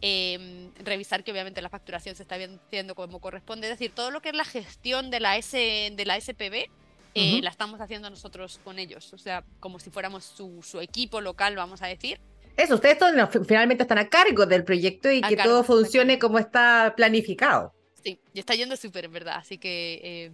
em, 0.00 0.72
revisar 0.76 1.22
que 1.22 1.30
obviamente 1.30 1.62
la 1.62 1.68
facturación 1.68 2.16
se 2.16 2.22
está 2.22 2.36
haciendo 2.36 2.94
como 2.94 3.20
corresponde, 3.20 3.68
es 3.68 3.78
decir, 3.78 3.92
todo 3.94 4.10
lo 4.10 4.20
que 4.20 4.30
es 4.30 4.34
la 4.34 4.44
gestión 4.44 5.10
de 5.10 5.20
la, 5.20 5.36
S, 5.36 5.56
de 5.56 6.04
la 6.04 6.20
SPB. 6.20 6.68
Eh, 7.14 7.40
la 7.42 7.50
estamos 7.50 7.78
haciendo 7.78 8.08
nosotros 8.08 8.58
con 8.64 8.78
ellos, 8.78 9.12
o 9.12 9.18
sea, 9.18 9.44
como 9.60 9.78
si 9.78 9.90
fuéramos 9.90 10.24
su, 10.24 10.62
su 10.62 10.80
equipo 10.80 11.20
local, 11.20 11.54
vamos 11.54 11.82
a 11.82 11.86
decir, 11.86 12.18
eso, 12.56 12.74
ustedes 12.74 12.98
finalmente 13.46 13.82
están 13.82 13.98
a 13.98 14.08
cargo 14.08 14.46
del 14.46 14.64
proyecto 14.64 15.10
y 15.10 15.20
que 15.22 15.36
todo 15.36 15.62
funcione 15.62 16.18
como 16.18 16.38
está 16.38 16.94
planificado. 16.96 17.72
Sí, 18.02 18.18
y 18.34 18.40
está 18.40 18.54
yendo 18.54 18.76
súper, 18.76 19.08
¿verdad? 19.08 19.36
Así 19.36 19.58
que 19.58 20.32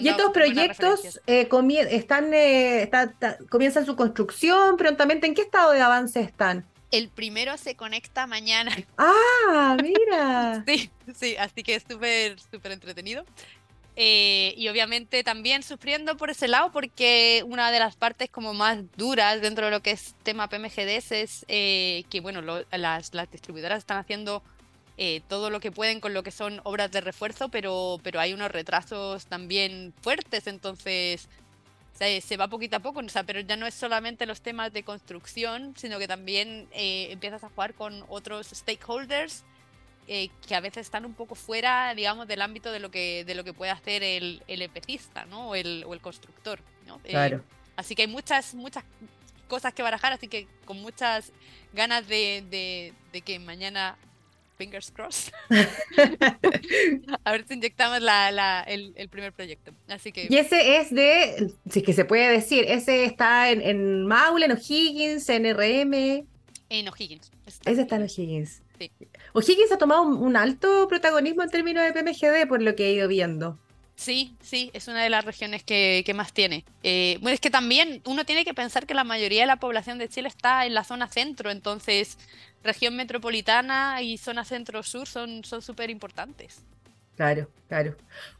y 0.00 0.08
estos 0.08 0.32
proyectos 0.32 1.20
eh, 1.26 1.48
están, 1.90 2.34
eh, 2.34 2.90
comienzan 3.48 3.86
su 3.86 3.96
construcción 3.96 4.76
prontamente. 4.76 5.26
¿En 5.26 5.34
qué 5.34 5.42
estado 5.42 5.72
de 5.72 5.80
avance 5.80 6.20
están? 6.20 6.66
El 6.90 7.08
primero 7.08 7.56
se 7.56 7.74
conecta 7.74 8.26
mañana. 8.26 8.76
Ah, 8.98 9.76
mira. 9.82 10.64
sí, 10.66 10.90
sí, 11.14 11.36
así 11.36 11.62
que 11.62 11.76
es 11.76 11.84
súper, 11.88 12.38
súper 12.40 12.72
entretenido. 12.72 13.24
Eh, 13.98 14.52
y 14.58 14.68
obviamente 14.68 15.24
también 15.24 15.62
sufriendo 15.62 16.18
por 16.18 16.28
ese 16.28 16.48
lado 16.48 16.70
porque 16.70 17.42
una 17.46 17.70
de 17.70 17.78
las 17.78 17.96
partes 17.96 18.28
como 18.28 18.52
más 18.52 18.78
duras 18.94 19.40
dentro 19.40 19.64
de 19.66 19.70
lo 19.70 19.80
que 19.80 19.92
es 19.92 20.14
tema 20.22 20.50
PMGDs 20.50 21.12
es 21.12 21.46
que, 21.48 22.20
bueno, 22.20 22.42
las, 22.42 23.14
las 23.14 23.30
distribuidoras 23.30 23.78
están 23.78 23.96
haciendo 23.96 24.42
eh, 24.98 25.20
todo 25.28 25.50
lo 25.50 25.60
que 25.60 25.70
pueden 25.70 26.00
con 26.00 26.14
lo 26.14 26.22
que 26.22 26.30
son 26.30 26.60
obras 26.64 26.90
de 26.90 27.00
refuerzo, 27.00 27.48
pero, 27.48 27.98
pero 28.02 28.20
hay 28.20 28.32
unos 28.32 28.50
retrasos 28.50 29.26
también 29.26 29.92
fuertes, 30.00 30.46
entonces 30.46 31.28
se 31.96 32.36
va 32.36 32.48
poquito 32.48 32.76
a 32.76 32.80
poco, 32.80 33.00
o 33.00 33.08
sea, 33.08 33.24
pero 33.24 33.40
ya 33.40 33.56
no 33.56 33.66
es 33.66 33.74
solamente 33.74 34.26
los 34.26 34.42
temas 34.42 34.72
de 34.72 34.82
construcción, 34.82 35.74
sino 35.76 35.98
que 35.98 36.06
también 36.06 36.68
eh, 36.72 37.08
empiezas 37.10 37.42
a 37.42 37.48
jugar 37.48 37.74
con 37.74 38.04
otros 38.08 38.48
stakeholders 38.48 39.44
eh, 40.06 40.28
que 40.46 40.54
a 40.54 40.60
veces 40.60 40.86
están 40.86 41.04
un 41.04 41.14
poco 41.14 41.34
fuera, 41.34 41.94
digamos, 41.94 42.28
del 42.28 42.42
ámbito 42.42 42.70
de 42.70 42.80
lo 42.80 42.90
que, 42.90 43.24
de 43.24 43.34
lo 43.34 43.44
que 43.44 43.54
puede 43.54 43.72
hacer 43.72 44.02
el, 44.02 44.42
el 44.46 44.62
epecista, 44.62 45.24
¿no? 45.24 45.48
O 45.48 45.54
el, 45.54 45.84
o 45.86 45.94
el 45.94 46.00
constructor, 46.00 46.60
¿no? 46.86 46.98
Claro. 46.98 47.42
así 47.76 47.94
que 47.94 48.02
hay 48.02 48.08
muchas, 48.08 48.54
muchas 48.54 48.84
cosas 49.48 49.72
que 49.72 49.82
barajar, 49.82 50.12
así 50.12 50.28
que 50.28 50.46
con 50.64 50.80
muchas 50.80 51.32
ganas 51.72 52.06
de, 52.06 52.44
de, 52.50 52.92
de 53.12 53.20
que 53.22 53.38
mañana 53.38 53.96
fingers 54.56 54.90
crossed. 54.90 55.32
a 57.24 57.32
ver 57.32 57.46
si 57.46 57.54
inyectamos 57.54 58.00
la, 58.00 58.62
el, 58.66 59.08
primer 59.08 59.32
proyecto. 59.32 59.72
Así 59.88 60.12
que... 60.12 60.26
Y 60.28 60.36
ese 60.36 60.78
es 60.78 60.90
de, 60.90 61.52
si 61.70 61.80
es 61.80 61.84
que 61.84 61.92
se 61.92 62.04
puede 62.04 62.30
decir, 62.30 62.64
ese 62.68 63.04
está 63.04 63.50
en, 63.50 63.60
en 63.62 64.06
Maule, 64.06 64.46
en 64.46 64.52
O'Higgins, 64.52 65.28
en 65.28 65.44
RM. 65.54 66.26
En 66.68 66.88
O'Higgins. 66.88 67.30
ese 67.64 67.82
está 67.82 67.96
en 67.96 68.02
O'Higgins. 68.02 68.62
Sí. 68.78 68.90
O'Higgins 69.32 69.72
ha 69.72 69.78
tomado 69.78 70.02
un, 70.02 70.36
alto 70.36 70.86
protagonismo 70.88 71.42
en 71.42 71.50
términos 71.50 71.84
de 71.84 71.92
PMGD, 71.92 72.48
por 72.48 72.62
lo 72.62 72.74
que 72.74 72.86
he 72.86 72.92
ido 72.92 73.08
viendo. 73.08 73.58
Sí, 73.96 74.34
sí, 74.42 74.70
es 74.74 74.88
una 74.88 75.02
de 75.02 75.08
las 75.08 75.24
regiones 75.24 75.64
que, 75.64 76.04
más 76.14 76.34
tiene. 76.34 76.64
Eh, 76.82 77.16
bueno, 77.22 77.34
es 77.34 77.40
que 77.40 77.50
también 77.50 78.02
uno 78.04 78.26
tiene 78.26 78.44
que 78.44 78.52
pensar 78.52 78.86
que 78.86 78.92
la 78.92 79.04
mayoría 79.04 79.42
de 79.42 79.46
la 79.46 79.56
población 79.56 79.98
de 79.98 80.08
Chile 80.08 80.28
está 80.28 80.66
en 80.66 80.74
la 80.74 80.84
zona 80.84 81.08
centro, 81.08 81.50
entonces 81.50 82.18
región 82.66 82.96
metropolitana 82.96 84.02
y 84.02 84.18
zona 84.18 84.44
centro-sur 84.44 85.06
son 85.08 85.42
súper 85.44 85.90
importantes. 85.90 86.62
Claro, 87.16 87.48
claro. 87.68 87.96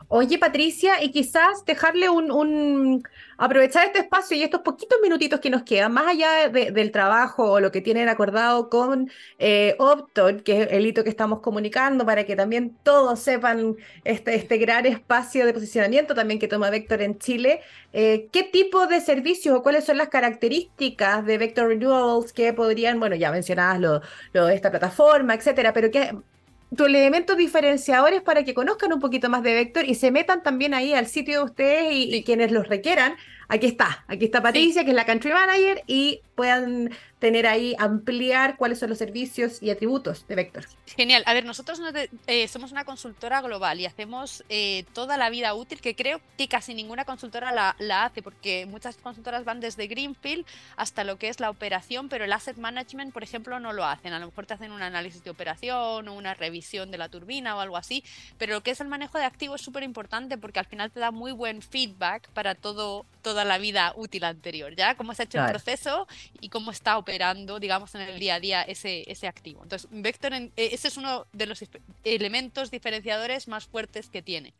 Oye, 0.08 0.38
Patricia, 0.38 1.02
y 1.02 1.10
quizás 1.10 1.64
dejarle 1.64 2.08
un, 2.10 3.02
aprovechar 3.38 3.86
este 3.86 4.00
espacio 4.00 4.36
y 4.36 4.42
estos 4.42 4.60
poquitos 4.60 4.98
minutitos 5.02 5.40
que 5.40 5.50
nos 5.50 5.62
quedan, 5.64 5.92
más 5.92 6.06
allá 6.08 6.48
del 6.48 6.92
trabajo 6.92 7.52
o 7.52 7.60
lo 7.60 7.72
que 7.72 7.80
tienen 7.80 8.08
acordado 8.08 8.68
con 8.68 9.10
eh, 9.38 9.74
Opton, 9.78 10.40
que 10.40 10.62
es 10.62 10.68
el 10.70 10.86
hito 10.86 11.02
que 11.02 11.10
estamos 11.10 11.40
comunicando, 11.40 12.06
para 12.06 12.24
que 12.24 12.36
también 12.36 12.76
todos 12.84 13.18
sepan 13.18 13.76
este, 14.04 14.36
este 14.36 14.58
gran 14.58 14.86
espacio 14.86 15.44
de 15.46 15.52
posicionamiento 15.54 16.14
también 16.14 16.38
que 16.38 16.48
toma 16.48 16.70
Vector 16.70 17.02
en 17.02 17.18
Chile. 17.18 17.62
Eh, 17.92 18.28
¿Qué 18.30 18.44
tipo 18.44 18.86
de 18.86 19.00
servicios 19.00 19.56
o 19.56 19.62
cuáles 19.62 19.86
son 19.86 19.96
las 19.96 20.08
características 20.08 21.24
de 21.24 21.38
Vector 21.38 21.68
Renewables 21.68 22.32
que 22.32 22.52
podrían, 22.52 23.00
bueno, 23.00 23.16
ya 23.16 23.32
mencionadas 23.32 23.80
lo, 23.80 24.02
lo 24.34 24.46
de 24.46 24.54
esta 24.54 24.70
plataforma, 24.70 25.34
etcétera, 25.34 25.72
pero 25.72 25.90
qué 25.90 26.12
tus 26.76 26.86
elementos 26.86 27.36
diferenciadores 27.36 28.22
para 28.22 28.44
que 28.44 28.54
conozcan 28.54 28.92
un 28.92 29.00
poquito 29.00 29.28
más 29.28 29.42
de 29.42 29.54
Vector 29.54 29.84
y 29.84 29.94
se 29.94 30.10
metan 30.10 30.42
también 30.42 30.74
ahí 30.74 30.92
al 30.92 31.06
sitio 31.06 31.38
de 31.38 31.44
ustedes 31.44 31.92
y 31.92 32.22
quienes 32.24 32.52
los 32.52 32.68
requieran 32.68 33.16
aquí 33.48 33.66
está, 33.66 34.04
aquí 34.08 34.26
está 34.26 34.42
Patricia, 34.42 34.84
que 34.84 34.90
es 34.90 34.96
la 34.96 35.06
country 35.06 35.32
manager, 35.32 35.82
y 35.86 36.20
puedan 36.34 36.90
tener 37.18 37.46
ahí, 37.46 37.74
ampliar 37.78 38.56
cuáles 38.56 38.78
son 38.78 38.90
los 38.90 38.98
servicios 38.98 39.62
y 39.62 39.70
atributos 39.70 40.28
de 40.28 40.34
Vector. 40.34 40.66
Genial. 40.86 41.22
A 41.26 41.32
ver, 41.32 41.46
nosotros 41.46 41.80
eh, 42.26 42.46
somos 42.46 42.72
una 42.72 42.84
consultora 42.84 43.40
global 43.40 43.80
y 43.80 43.86
hacemos 43.86 44.44
eh, 44.50 44.84
toda 44.92 45.16
la 45.16 45.30
vida 45.30 45.54
útil, 45.54 45.80
que 45.80 45.96
creo 45.96 46.20
que 46.36 46.46
casi 46.46 46.74
ninguna 46.74 47.06
consultora 47.06 47.52
la, 47.52 48.04
hace, 48.04 48.22
porque 48.22 48.66
muchas 48.66 48.96
consultoras 48.98 49.44
van 49.44 49.60
desde 49.60 49.86
Greenfield 49.86 50.44
hasta 50.76 51.04
lo 51.04 51.16
que 51.16 51.28
es 51.28 51.40
la 51.40 51.48
operación, 51.48 52.10
pero 52.10 52.26
el 52.26 52.32
asset 52.32 52.58
management, 52.58 53.14
por 53.14 53.22
ejemplo, 53.22 53.58
no 53.60 53.72
lo 53.72 53.84
hacen. 53.86 54.12
A 54.12 54.18
lo 54.18 54.26
mejor 54.26 54.44
te 54.44 54.54
hacen 54.54 54.70
un 54.70 54.82
análisis 54.82 55.24
de 55.24 55.30
operación 55.30 56.06
o 56.06 56.14
una 56.14 56.34
revisión 56.34 56.90
de 56.90 56.98
la 56.98 57.08
turbina 57.08 57.56
o 57.56 57.60
algo 57.60 57.78
así, 57.78 58.04
pero 58.36 58.52
lo 58.52 58.62
que 58.62 58.72
es 58.72 58.80
el 58.80 58.88
manejo 58.88 59.16
de 59.16 59.24
activos 59.24 59.60
es 59.60 59.64
súper 59.64 59.84
importante 59.84 60.36
porque 60.36 60.58
al 60.58 60.66
final 60.66 60.90
te 60.90 61.00
da 61.00 61.10
muy 61.10 61.32
buen 61.32 61.62
feedback 61.62 62.28
para 62.30 62.54
todo, 62.54 63.06
todo 63.22 63.35
toda 63.36 63.44
la 63.44 63.58
vida 63.58 63.92
útil 63.96 64.24
anterior, 64.24 64.74
¿ya? 64.74 64.94
Cómo 64.94 65.12
se 65.12 65.20
ha 65.20 65.24
hecho 65.26 65.38
el 65.44 65.50
proceso 65.50 66.08
y 66.40 66.48
cómo 66.48 66.70
está 66.70 66.96
operando, 66.96 67.60
digamos, 67.60 67.94
en 67.94 68.00
el 68.00 68.18
día 68.18 68.36
a 68.36 68.40
día 68.40 68.62
ese, 68.62 69.04
ese 69.12 69.28
activo. 69.28 69.62
Entonces, 69.62 69.90
Vector, 69.92 70.32
eh, 70.32 70.50
ese 70.56 70.88
es 70.88 70.96
uno 70.96 71.26
de 71.34 71.44
los 71.44 71.62
elementos 72.02 72.70
diferenciadores 72.70 73.46
más 73.46 73.66
fuertes 73.66 74.08
que 74.08 74.22
tiene. 74.22 74.54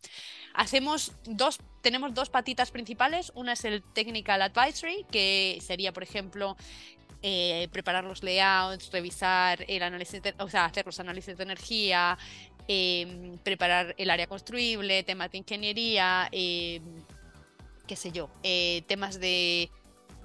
Hacemos 0.53 1.13
dos, 1.25 1.59
tenemos 1.81 2.13
dos 2.13 2.29
patitas 2.29 2.71
principales. 2.71 3.33
Una 3.35 3.55
es 3.55 3.65
el 3.65 3.83
Technical 3.83 4.43
Advisory, 4.43 5.07
que 5.11 5.59
sería, 5.63 5.95
por 5.95 6.03
ejemplo, 6.03 6.55
eh, 7.23 7.69
preparar 7.73 8.05
los 8.05 8.23
layouts, 8.23 8.93
revisar 8.93 9.65
el 9.69 9.83
análisis, 9.83 10.21
o 10.39 10.51
sea, 10.51 10.67
hacer 10.67 10.85
los 10.85 11.01
análisis 11.01 11.35
de 11.35 11.45
energía, 11.45 12.19
em, 12.69 13.39
preparar 13.39 13.95
el 13.97 14.11
área 14.11 14.27
construible, 14.27 15.03
temas 15.03 15.31
de 15.31 15.39
ingeniería, 15.39 16.29
em, 16.31 16.83
qué 17.87 17.97
sé 17.97 18.13
yo, 18.13 18.29
eh, 18.43 18.83
temas 18.87 19.21
de 19.21 19.71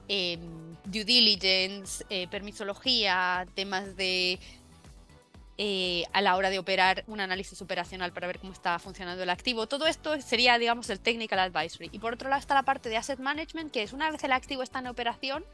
em, 0.07 0.75
due 0.85 1.05
diligence, 1.05 2.05
eh, 2.09 2.27
permisología, 2.29 3.47
temas 3.55 3.95
de 3.95 4.39
eh, 5.57 6.05
a 6.11 6.21
la 6.21 6.35
hora 6.37 6.49
de 6.49 6.57
operar 6.57 7.03
un 7.07 7.19
análisis 7.19 7.61
operacional 7.61 8.11
para 8.11 8.25
ver 8.25 8.39
cómo 8.39 8.51
está 8.51 8.79
funcionando 8.79 9.21
el 9.21 9.29
activo. 9.29 9.67
Todo 9.67 9.85
esto 9.85 10.19
sería, 10.19 10.57
digamos, 10.57 10.89
el 10.89 10.99
technical 10.99 11.37
advisory. 11.37 11.89
Y 11.91 11.99
por 11.99 12.13
otro 12.13 12.29
lado 12.29 12.39
está 12.39 12.55
la 12.55 12.63
parte 12.63 12.89
de 12.89 12.97
asset 12.97 13.19
management, 13.19 13.71
que 13.71 13.83
es 13.83 13.93
una 13.93 14.09
vez 14.09 14.23
el 14.23 14.31
activo 14.31 14.63
está 14.63 14.79
en 14.79 14.87
operación, 14.87 15.45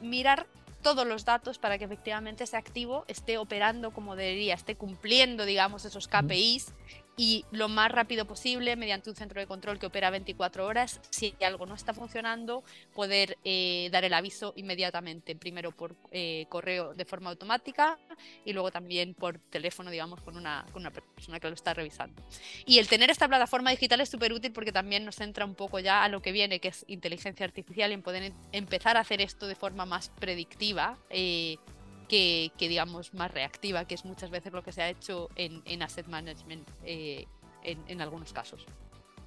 mirar 0.00 0.46
todos 0.82 1.06
los 1.06 1.24
datos 1.24 1.58
para 1.58 1.78
que 1.78 1.84
efectivamente 1.84 2.44
ese 2.44 2.56
activo 2.56 3.04
esté 3.06 3.36
operando 3.36 3.90
como 3.90 4.16
debería, 4.16 4.54
esté 4.54 4.76
cumpliendo, 4.76 5.44
digamos, 5.44 5.84
esos 5.84 6.08
KPIs 6.08 6.72
y 7.16 7.44
lo 7.52 7.68
más 7.68 7.90
rápido 7.90 8.26
posible 8.26 8.76
mediante 8.76 9.10
un 9.10 9.16
centro 9.16 9.40
de 9.40 9.46
control 9.46 9.78
que 9.78 9.86
opera 9.86 10.10
24 10.10 10.66
horas. 10.66 11.00
Si 11.10 11.34
algo 11.44 11.66
no 11.66 11.74
está 11.74 11.94
funcionando, 11.94 12.64
poder 12.94 13.38
eh, 13.44 13.88
dar 13.92 14.04
el 14.04 14.14
aviso 14.14 14.52
inmediatamente, 14.56 15.36
primero 15.36 15.72
por 15.72 15.96
eh, 16.10 16.46
correo 16.48 16.94
de 16.94 17.04
forma 17.04 17.30
automática 17.30 17.98
y 18.44 18.52
luego 18.52 18.70
también 18.70 19.14
por 19.14 19.38
teléfono, 19.38 19.90
digamos, 19.90 20.20
con 20.22 20.36
una, 20.36 20.66
con 20.72 20.82
una 20.82 20.90
persona 20.90 21.40
que 21.40 21.48
lo 21.48 21.54
está 21.54 21.74
revisando. 21.74 22.22
Y 22.66 22.78
el 22.78 22.88
tener 22.88 23.10
esta 23.10 23.28
plataforma 23.28 23.70
digital 23.70 24.00
es 24.00 24.08
súper 24.08 24.32
útil 24.32 24.52
porque 24.52 24.72
también 24.72 25.04
nos 25.04 25.20
entra 25.20 25.44
un 25.44 25.54
poco 25.54 25.78
ya 25.78 26.02
a 26.02 26.08
lo 26.08 26.20
que 26.20 26.32
viene, 26.32 26.60
que 26.60 26.68
es 26.68 26.84
inteligencia 26.88 27.46
artificial 27.46 27.92
en 27.92 28.02
poder 28.02 28.32
empezar 28.52 28.96
a 28.96 29.00
hacer 29.00 29.20
esto 29.20 29.46
de 29.46 29.54
forma 29.54 29.86
más 29.86 30.10
predictiva. 30.10 30.98
Eh, 31.10 31.56
que, 32.04 32.50
digamos, 32.58 33.14
más 33.14 33.32
reactiva, 33.32 33.84
que 33.84 33.94
es 33.94 34.04
muchas 34.04 34.30
veces 34.30 34.52
lo 34.52 34.62
que 34.62 34.72
se 34.72 34.82
ha 34.82 34.88
hecho 34.88 35.28
en, 35.36 35.82
asset 35.82 36.06
management 36.06 36.66
eh, 36.84 37.26
en, 37.62 38.00
algunos 38.00 38.32
casos. 38.32 38.66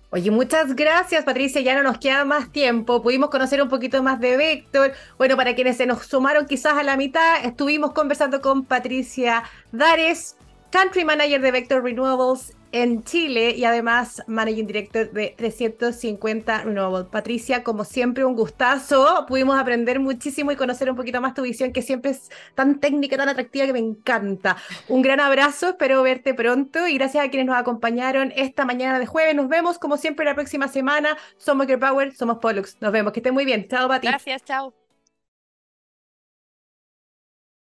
Oye, 0.10 0.32
muchas 0.32 0.74
gracias 0.74 1.26
Patricia, 1.26 1.60
ya 1.60 1.76
no 1.76 1.84
nos 1.84 1.98
queda 1.98 2.24
más 2.24 2.52
tiempo, 2.52 3.02
pudimos 3.02 3.30
conocer 3.30 3.62
un 3.62 3.68
poquito 3.68 4.02
más 4.02 4.20
de 4.22 4.38
Vector. 4.38 4.94
Bueno, 5.18 5.36
para 5.36 5.54
quienes 5.54 5.76
se 5.78 5.86
nos 5.86 6.06
sumaron 6.06 6.46
quizás 6.46 6.78
a 6.78 6.84
la 6.84 6.96
mitad, 6.96 7.44
estuvimos 7.44 7.92
conversando 7.92 8.40
con 8.40 8.64
Patricia 8.64 9.44
Dares, 9.74 10.38
Country 10.72 11.04
Manager 11.04 11.42
de 11.42 11.52
Vector 11.52 11.84
Renewables 11.84 12.57
en 12.72 13.04
Chile 13.04 13.52
y 13.52 13.64
además 13.66 14.24
Managing 14.28 14.68
Director 14.68 15.12
de 15.12 15.34
350 15.38 16.64
Renewable. 16.64 17.10
Patricia, 17.10 17.64
como 17.64 17.84
siempre, 17.84 18.26
un 18.26 18.36
gustazo. 18.36 19.26
Pudimos 19.28 19.60
aprender 19.60 20.00
muchísimo 20.00 20.52
y 20.52 20.56
conocer 20.56 20.90
un 20.90 20.96
poquito 20.96 21.22
más 21.22 21.34
tu 21.34 21.42
visión, 21.42 21.72
que 21.72 21.82
siempre 21.82 22.12
es 22.12 22.30
tan 22.56 22.80
técnica, 22.80 23.18
tan 23.18 23.30
atractiva, 23.30 23.66
que 23.66 23.74
me 23.74 23.80
encanta. 23.80 24.58
Un 24.88 25.02
gran 25.02 25.20
abrazo, 25.20 25.70
espero 25.70 26.02
verte 26.04 26.34
pronto 26.34 26.88
y 26.88 26.96
gracias 26.96 27.26
a 27.26 27.30
quienes 27.30 27.48
nos 27.48 27.58
acompañaron 27.58 28.34
esta 28.36 28.66
mañana 28.66 29.00
de 29.00 29.06
jueves. 29.06 29.36
Nos 29.36 29.50
vemos, 29.50 29.80
como 29.80 29.98
siempre, 29.98 30.26
la 30.26 30.36
próxima 30.36 30.68
semana. 30.68 31.18
Somos 31.38 31.68
Girl 31.68 31.80
Power, 31.80 32.16
somos 32.16 32.40
Pollux. 32.40 32.78
Nos 32.82 32.92
vemos, 32.92 33.14
que 33.14 33.20
estén 33.20 33.34
muy 33.34 33.46
bien. 33.46 33.68
Chao, 33.68 33.88
Pati. 33.88 34.08
Gracias, 34.08 34.44
chao. 34.44 34.87